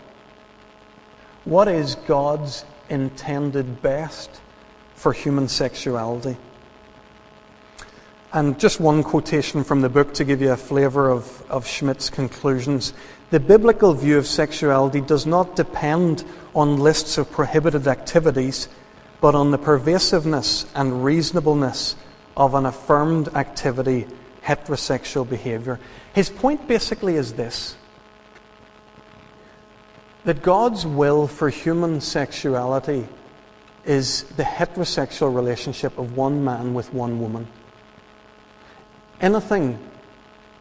What 1.46 1.70
is 1.70 1.96
God's 1.96 2.66
intended 2.90 3.82
best 3.82 4.42
for 4.96 5.14
human 5.14 5.48
sexuality? 5.48 6.36
And 8.38 8.60
just 8.60 8.80
one 8.80 9.02
quotation 9.02 9.64
from 9.64 9.82
the 9.82 9.90
book 9.90 10.14
to 10.14 10.24
give 10.24 10.42
you 10.42 10.52
a 10.52 10.58
flavour 10.58 11.10
of, 11.10 11.44
of 11.50 11.66
Schmidt's 11.66 12.12
conclusions. 12.12 12.94
The 13.32 13.40
biblical 13.40 13.96
view 13.96 14.20
of 14.20 14.28
sexuality 14.28 15.02
does 15.02 15.26
not 15.26 15.56
depend 15.56 16.24
on 16.54 16.78
lists 16.78 17.18
of 17.18 17.32
prohibited 17.32 17.88
activities, 17.88 18.70
but 19.22 19.34
on 19.34 19.50
the 19.50 19.58
pervasiveness 19.58 20.68
and 20.76 21.04
reasonableness 21.04 21.96
of 22.36 22.54
an 22.54 22.68
affirmed 22.68 23.30
activity, 23.30 24.06
heterosexual 24.46 25.28
behaviour. 25.28 25.80
His 26.14 26.30
point 26.30 26.68
basically 26.68 27.16
is 27.16 27.34
this 27.34 27.76
that 30.26 30.44
God's 30.44 30.86
will 30.86 31.26
for 31.26 31.50
human 31.50 32.02
sexuality 32.02 33.08
is 33.84 34.26
the 34.38 34.44
heterosexual 34.44 35.36
relationship 35.36 35.98
of 35.98 36.16
one 36.16 36.44
man 36.44 36.76
with 36.76 36.94
one 36.94 37.20
woman. 37.20 37.48
Anything 39.20 39.80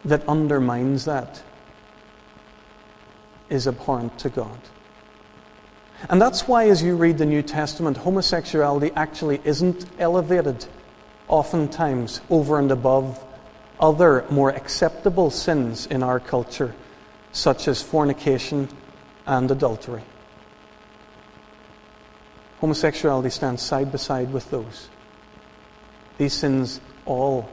that 0.04 0.26
undermines 0.28 1.04
that 1.04 1.42
is 3.48 3.66
abhorrent 3.66 4.18
to 4.20 4.28
God. 4.28 4.58
And 6.08 6.20
that's 6.20 6.46
why, 6.46 6.68
as 6.68 6.82
you 6.82 6.96
read 6.96 7.18
the 7.18 7.26
New 7.26 7.42
Testament, 7.42 7.96
homosexuality 7.96 8.92
actually 8.94 9.40
isn't 9.44 9.86
elevated 9.98 10.66
oftentimes 11.28 12.20
over 12.30 12.58
and 12.58 12.70
above 12.70 13.22
other 13.80 14.24
more 14.30 14.50
acceptable 14.50 15.30
sins 15.30 15.86
in 15.86 16.02
our 16.02 16.20
culture, 16.20 16.74
such 17.32 17.68
as 17.68 17.82
fornication 17.82 18.68
and 19.26 19.50
adultery. 19.50 20.02
Homosexuality 22.60 23.30
stands 23.30 23.62
side 23.62 23.92
by 23.92 23.98
side 23.98 24.32
with 24.32 24.50
those. 24.50 24.88
These 26.18 26.32
sins 26.34 26.80
all 27.04 27.48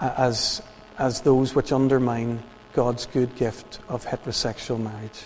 as, 0.00 0.62
as 0.98 1.20
those 1.22 1.54
which 1.54 1.72
undermine 1.72 2.42
God's 2.72 3.06
good 3.06 3.34
gift 3.36 3.80
of 3.88 4.04
heterosexual 4.04 4.80
marriage. 4.80 5.24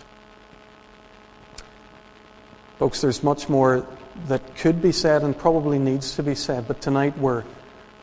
Folks, 2.79 3.01
there's 3.01 3.23
much 3.23 3.49
more 3.49 3.87
that 4.27 4.57
could 4.57 4.83
be 4.83 4.93
said 4.93 5.23
and 5.23 5.37
probably 5.37 5.79
needs 5.79 6.17
to 6.17 6.23
be 6.23 6.35
said, 6.35 6.67
but 6.67 6.81
tonight 6.81 7.17
we're, 7.19 7.45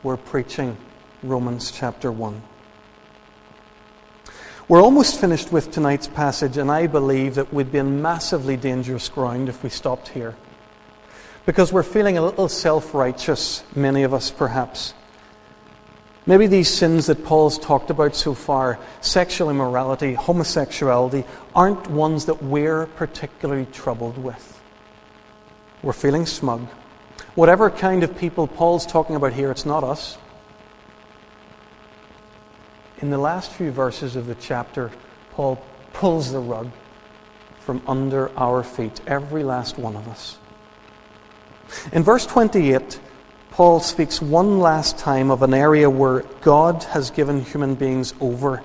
we're 0.02 0.16
preaching 0.16 0.76
Romans 1.22 1.70
chapter 1.70 2.10
1. 2.10 2.42
We're 4.68 4.82
almost 4.82 5.20
finished 5.20 5.50
with 5.50 5.72
tonight's 5.72 6.06
passage, 6.06 6.56
and 6.56 6.70
I 6.70 6.86
believe 6.86 7.34
that 7.34 7.52
we'd 7.52 7.72
be 7.72 7.78
in 7.78 8.00
massively 8.00 8.56
dangerous 8.56 9.08
ground 9.08 9.48
if 9.48 9.64
we 9.64 9.68
stopped 9.68 10.08
here. 10.08 10.36
Because 11.44 11.72
we're 11.72 11.82
feeling 11.82 12.16
a 12.18 12.22
little 12.22 12.48
self 12.48 12.94
righteous, 12.94 13.64
many 13.74 14.04
of 14.04 14.14
us 14.14 14.30
perhaps. 14.30 14.94
Maybe 16.26 16.46
these 16.46 16.68
sins 16.68 17.06
that 17.06 17.24
Paul's 17.24 17.58
talked 17.58 17.90
about 17.90 18.14
so 18.14 18.34
far, 18.34 18.78
sexual 19.00 19.50
immorality, 19.50 20.14
homosexuality, 20.14 21.24
aren't 21.54 21.88
ones 21.88 22.26
that 22.26 22.42
we're 22.42 22.86
particularly 22.86 23.66
troubled 23.72 24.18
with. 24.18 24.60
We're 25.82 25.94
feeling 25.94 26.26
smug. 26.26 26.66
Whatever 27.34 27.70
kind 27.70 28.02
of 28.02 28.18
people 28.18 28.46
Paul's 28.46 28.84
talking 28.84 29.16
about 29.16 29.32
here, 29.32 29.50
it's 29.50 29.64
not 29.64 29.82
us. 29.82 30.18
In 32.98 33.08
the 33.08 33.18
last 33.18 33.50
few 33.52 33.70
verses 33.70 34.14
of 34.14 34.26
the 34.26 34.34
chapter, 34.34 34.90
Paul 35.32 35.62
pulls 35.94 36.32
the 36.32 36.40
rug 36.40 36.70
from 37.60 37.80
under 37.86 38.30
our 38.38 38.62
feet, 38.62 39.00
every 39.06 39.42
last 39.42 39.78
one 39.78 39.96
of 39.96 40.06
us. 40.06 40.36
In 41.92 42.02
verse 42.02 42.26
28, 42.26 43.00
Paul 43.50 43.80
speaks 43.80 44.22
one 44.22 44.60
last 44.60 44.96
time 44.96 45.30
of 45.30 45.42
an 45.42 45.54
area 45.54 45.90
where 45.90 46.20
God 46.40 46.84
has 46.84 47.10
given 47.10 47.42
human 47.42 47.74
beings 47.74 48.14
over. 48.20 48.62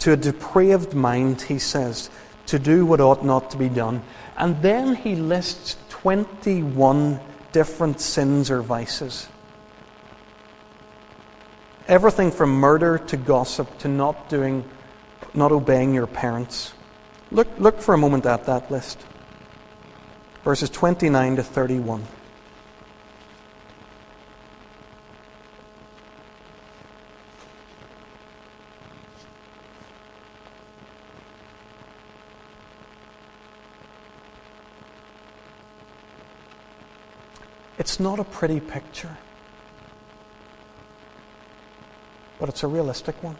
To 0.00 0.12
a 0.12 0.16
depraved 0.16 0.94
mind, 0.94 1.42
he 1.42 1.58
says, 1.58 2.10
to 2.46 2.58
do 2.58 2.84
what 2.84 3.00
ought 3.00 3.24
not 3.24 3.50
to 3.52 3.56
be 3.56 3.68
done. 3.68 4.02
And 4.36 4.60
then 4.62 4.94
he 4.94 5.16
lists 5.16 5.76
21 5.88 7.20
different 7.52 8.00
sins 8.00 8.50
or 8.50 8.62
vices. 8.62 9.28
Everything 11.88 12.30
from 12.30 12.50
murder 12.50 12.98
to 12.98 13.16
gossip 13.16 13.78
to 13.78 13.88
not 13.88 14.28
doing, 14.28 14.64
not 15.34 15.52
obeying 15.52 15.94
your 15.94 16.06
parents. 16.06 16.72
Look, 17.30 17.48
look 17.58 17.80
for 17.80 17.94
a 17.94 17.98
moment 17.98 18.26
at 18.26 18.46
that 18.46 18.70
list. 18.70 19.04
Verses 20.44 20.70
29 20.70 21.36
to 21.36 21.42
31. 21.42 22.04
It's 37.80 37.98
not 37.98 38.20
a 38.20 38.24
pretty 38.24 38.60
picture. 38.60 39.16
but 42.40 42.48
it's 42.48 42.62
a 42.62 42.66
realistic 42.66 43.22
one. 43.22 43.36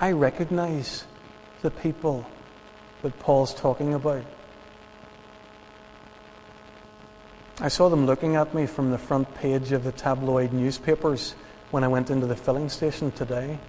I 0.00 0.10
recognize 0.10 1.04
the 1.62 1.70
people 1.70 2.26
that 3.02 3.16
Paul's 3.20 3.54
talking 3.54 3.94
about. 3.94 4.24
I 7.60 7.68
saw 7.68 7.88
them 7.88 8.04
looking 8.04 8.34
at 8.34 8.52
me 8.52 8.66
from 8.66 8.90
the 8.90 8.98
front 8.98 9.32
page 9.36 9.70
of 9.70 9.84
the 9.84 9.92
tabloid 9.92 10.52
newspapers 10.52 11.36
when 11.70 11.84
I 11.84 11.88
went 11.88 12.10
into 12.10 12.26
the 12.26 12.34
filling 12.34 12.68
station 12.68 13.12
today. 13.12 13.60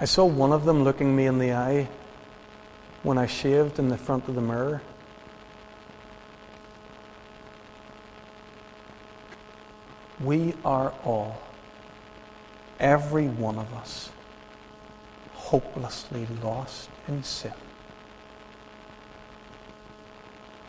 I 0.00 0.04
saw 0.04 0.24
one 0.24 0.52
of 0.52 0.64
them 0.64 0.84
looking 0.84 1.16
me 1.16 1.26
in 1.26 1.38
the 1.38 1.52
eye 1.52 1.88
when 3.02 3.18
I 3.18 3.26
shaved 3.26 3.78
in 3.78 3.88
the 3.88 3.98
front 3.98 4.28
of 4.28 4.34
the 4.36 4.40
mirror. 4.40 4.80
We 10.20 10.54
are 10.64 10.92
all, 11.04 11.40
every 12.78 13.28
one 13.28 13.58
of 13.58 13.72
us, 13.74 14.10
hopelessly 15.32 16.26
lost 16.42 16.90
in 17.06 17.22
sin. 17.22 17.52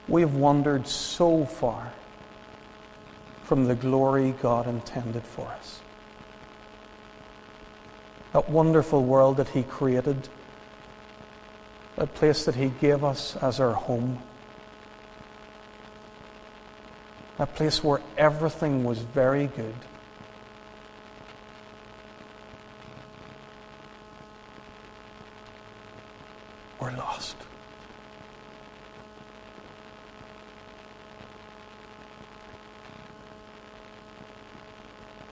We 0.08 0.22
have 0.22 0.36
wandered 0.36 0.88
so 0.88 1.46
far 1.46 1.94
from 3.44 3.66
the 3.66 3.76
glory 3.76 4.34
God 4.42 4.68
intended 4.68 5.24
for 5.24 5.48
us. 5.48 5.82
That 8.34 8.50
wonderful 8.50 9.04
world 9.04 9.38
that 9.38 9.50
He 9.50 9.64
created, 9.64 10.30
that 11.96 12.14
place 12.14 12.46
that 12.46 12.56
He 12.56 12.70
gave 12.70 13.04
us 13.04 13.36
as 13.38 13.60
our 13.60 13.74
home 13.74 14.22
that 17.40 17.56
place 17.56 17.82
where 17.82 18.02
everything 18.18 18.84
was 18.84 19.00
very 19.00 19.48
good. 19.48 19.74
We're 26.82 26.92
lost. 26.98 27.38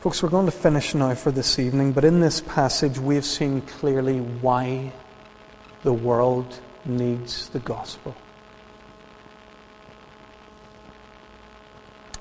Folks, 0.08 0.24
we're 0.24 0.30
going 0.30 0.46
to 0.46 0.54
finish 0.54 0.96
now 0.96 1.14
for 1.16 1.32
this 1.32 1.60
evening, 1.60 1.92
but 1.92 2.06
in 2.06 2.22
this 2.22 2.40
passage 2.40 2.98
we've 2.98 3.26
seen 3.26 3.60
clearly 3.60 4.20
why 4.20 4.94
the 5.84 5.92
world 5.92 6.62
needs 6.86 7.50
the 7.50 7.60
gospel. 7.60 8.16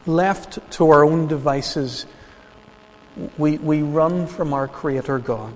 left 0.04 0.58
to 0.72 0.90
our 0.90 1.04
own 1.04 1.28
devices, 1.28 2.06
we, 3.38 3.58
we 3.58 3.82
run 3.82 4.26
from 4.26 4.52
our 4.52 4.66
Creator 4.66 5.20
God. 5.20 5.54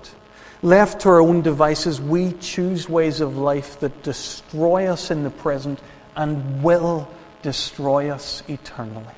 Left 0.61 1.01
to 1.01 1.09
our 1.09 1.19
own 1.19 1.41
devices, 1.41 1.99
we 1.99 2.31
choose 2.31 2.87
ways 2.87 3.19
of 3.19 3.35
life 3.35 3.77
that 3.81 4.03
destroy 4.03 4.87
us 4.87 5.11
in 5.11 5.23
the 5.23 5.31
present 5.31 5.81
and 6.15 6.63
will 6.63 7.09
destroy 7.41 8.09
us 8.09 8.41
eternally. 8.47 9.15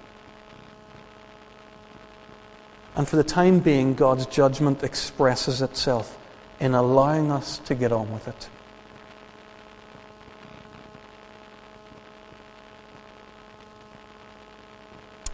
And 2.96 3.08
for 3.08 3.16
the 3.16 3.24
time 3.24 3.60
being, 3.60 3.96
God's 3.96 4.26
judgment 4.28 4.84
expresses 4.84 5.62
itself 5.62 6.18
in 6.60 6.76
allowing 6.76 7.32
us 7.32 7.58
to 7.60 7.76
get 7.76 7.92
on 7.92 8.12
with 8.12 8.28
it. 8.28 8.50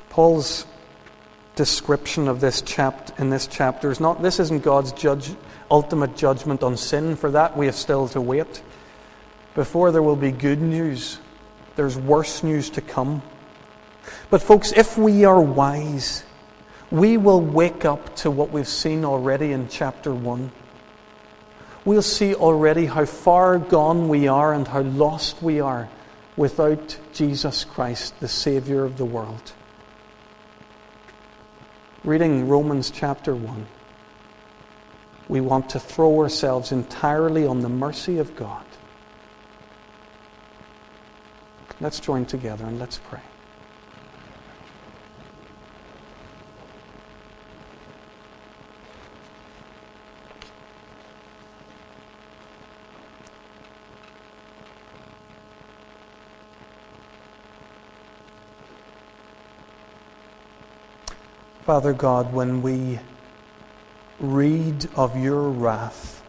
Paul's 0.10 0.66
description 1.55 2.28
of 2.28 2.39
this 2.39 2.62
chapter 2.62 3.14
in 3.22 3.30
this 3.30 3.45
chapter 3.45 3.91
is 3.91 3.99
not 3.99 4.22
this 4.22 4.39
isn't 4.39 4.64
God's 4.64 4.91
judge, 4.93 5.32
ultimate 5.70 6.16
judgment 6.16 6.64
on 6.64 6.78
sin. 6.78 7.16
For 7.16 7.32
that 7.32 7.55
we 7.55 7.66
have 7.66 7.76
still 7.76 8.07
to 8.10 8.22
wait. 8.22 8.64
Before 9.55 9.91
there 9.91 10.01
will 10.01 10.16
be 10.16 10.32
good 10.32 10.62
news, 10.62 11.20
there's 11.76 11.97
worse 11.97 12.43
news 12.43 12.70
to 12.72 12.82
come. 12.82 13.22
But 14.30 14.41
folks, 14.41 14.72
if 14.72 14.97
we 14.97 15.26
are 15.26 15.41
wise, 15.41 16.24
we 16.91 17.17
will 17.17 17.41
wake 17.41 17.85
up 17.85 18.15
to 18.17 18.31
what 18.31 18.51
we've 18.51 18.67
seen 18.67 19.05
already 19.05 19.51
in 19.51 19.67
chapter 19.69 20.13
1. 20.13 20.51
We'll 21.85 22.01
see 22.01 22.35
already 22.35 22.85
how 22.85 23.05
far 23.05 23.57
gone 23.57 24.09
we 24.09 24.27
are 24.27 24.53
and 24.53 24.67
how 24.67 24.81
lost 24.81 25.41
we 25.41 25.59
are 25.59 25.89
without 26.35 26.97
Jesus 27.13 27.63
Christ, 27.63 28.19
the 28.19 28.27
Saviour 28.27 28.85
of 28.85 28.97
the 28.97 29.05
world 29.05 29.53
reading 32.03 32.47
Romans 32.47 32.91
chapter 32.91 33.35
1, 33.35 33.67
we 35.27 35.41
want 35.41 35.69
to 35.69 35.79
throw 35.79 36.19
ourselves 36.19 36.71
entirely 36.71 37.45
on 37.45 37.61
the 37.61 37.69
mercy 37.69 38.17
of 38.17 38.35
God. 38.35 38.65
Let's 41.81 41.99
join 41.99 42.25
together 42.25 42.65
and 42.65 42.79
let's 42.79 42.97
pray. 42.97 43.21
Father 61.70 61.93
God, 61.93 62.34
when 62.34 62.63
we 62.63 62.99
read 64.20 64.89
of 64.95 65.15
your 65.15 65.49
wrath, 65.49 66.24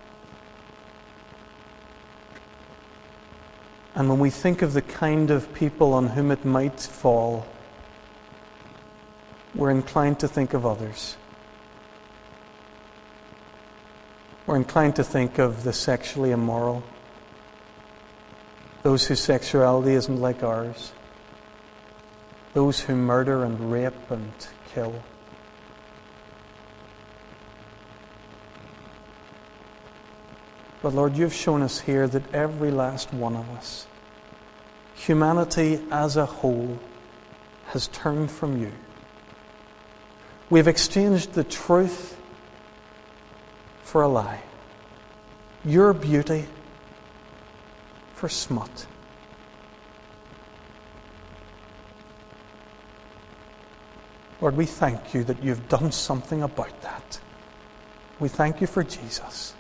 and 3.95 4.11
when 4.11 4.19
we 4.19 4.29
think 4.29 4.61
of 4.61 4.75
the 4.75 4.83
kind 4.83 5.31
of 5.31 5.55
people 5.55 5.95
on 5.95 6.09
whom 6.09 6.31
it 6.31 6.45
might 6.45 6.79
fall, 6.79 7.47
we're 9.55 9.71
inclined 9.71 10.21
to 10.21 10.29
think 10.29 10.53
of 10.53 10.67
others. 10.67 11.17
We're 14.47 14.57
inclined 14.57 14.97
to 14.97 15.05
think 15.05 15.39
of 15.39 15.65
the 15.65 15.73
sexually 15.73 16.33
immoral, 16.33 16.83
those 18.83 19.07
whose 19.07 19.21
sexuality 19.21 19.93
isn't 19.93 20.21
like 20.21 20.43
ours, 20.43 20.93
those 22.53 22.81
who 22.81 22.95
murder 22.95 23.43
and 23.43 23.73
rape 23.73 24.11
and 24.11 24.33
kill. 24.75 25.03
But 30.83 30.95
Lord, 30.95 31.17
you've 31.17 31.35
shown 31.35 31.63
us 31.63 31.81
here 31.81 32.09
that 32.09 32.35
every 32.35 32.71
last 32.71 33.13
one 33.13 33.37
of 33.37 33.49
us, 33.51 33.87
humanity 34.95 35.81
as 35.91 36.17
a 36.17 36.27
whole, 36.27 36.79
has 37.67 37.89
turned 37.89 38.31
from 38.31 38.61
you. 38.61 38.73
We've 40.49 40.69
exchanged 40.69 41.35
the 41.35 41.45
truth 41.45 42.19
for 43.83 44.03
a 44.03 44.09
lie, 44.09 44.41
your 45.65 45.93
beauty 45.93 46.47
for 48.15 48.29
smut. 48.29 48.87
Lord, 54.41 54.57
we 54.57 54.65
thank 54.65 55.13
you 55.13 55.23
that 55.25 55.43
you've 55.45 55.69
done 55.69 55.93
something 55.93 56.43
about 56.43 56.81
that. 56.81 57.21
We 58.19 58.29
thank 58.29 58.61
you 58.61 58.67
for 58.67 58.83
Jesus. 58.83 59.55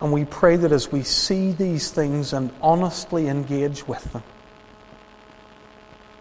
And 0.00 0.12
we 0.12 0.24
pray 0.24 0.56
that 0.56 0.72
as 0.72 0.90
we 0.90 1.02
see 1.02 1.52
these 1.52 1.90
things 1.90 2.32
and 2.32 2.50
honestly 2.62 3.28
engage 3.28 3.86
with 3.86 4.02
them, 4.12 4.22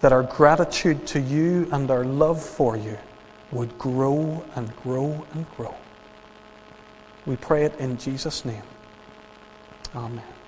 that 0.01 0.11
our 0.11 0.23
gratitude 0.23 1.05
to 1.07 1.19
you 1.19 1.67
and 1.71 1.89
our 1.89 2.03
love 2.03 2.41
for 2.43 2.75
you 2.75 2.97
would 3.51 3.77
grow 3.77 4.43
and 4.55 4.75
grow 4.77 5.25
and 5.33 5.49
grow. 5.51 5.75
We 7.25 7.35
pray 7.35 7.65
it 7.65 7.79
in 7.79 7.97
Jesus' 7.97 8.45
name. 8.45 8.63
Amen. 9.95 10.38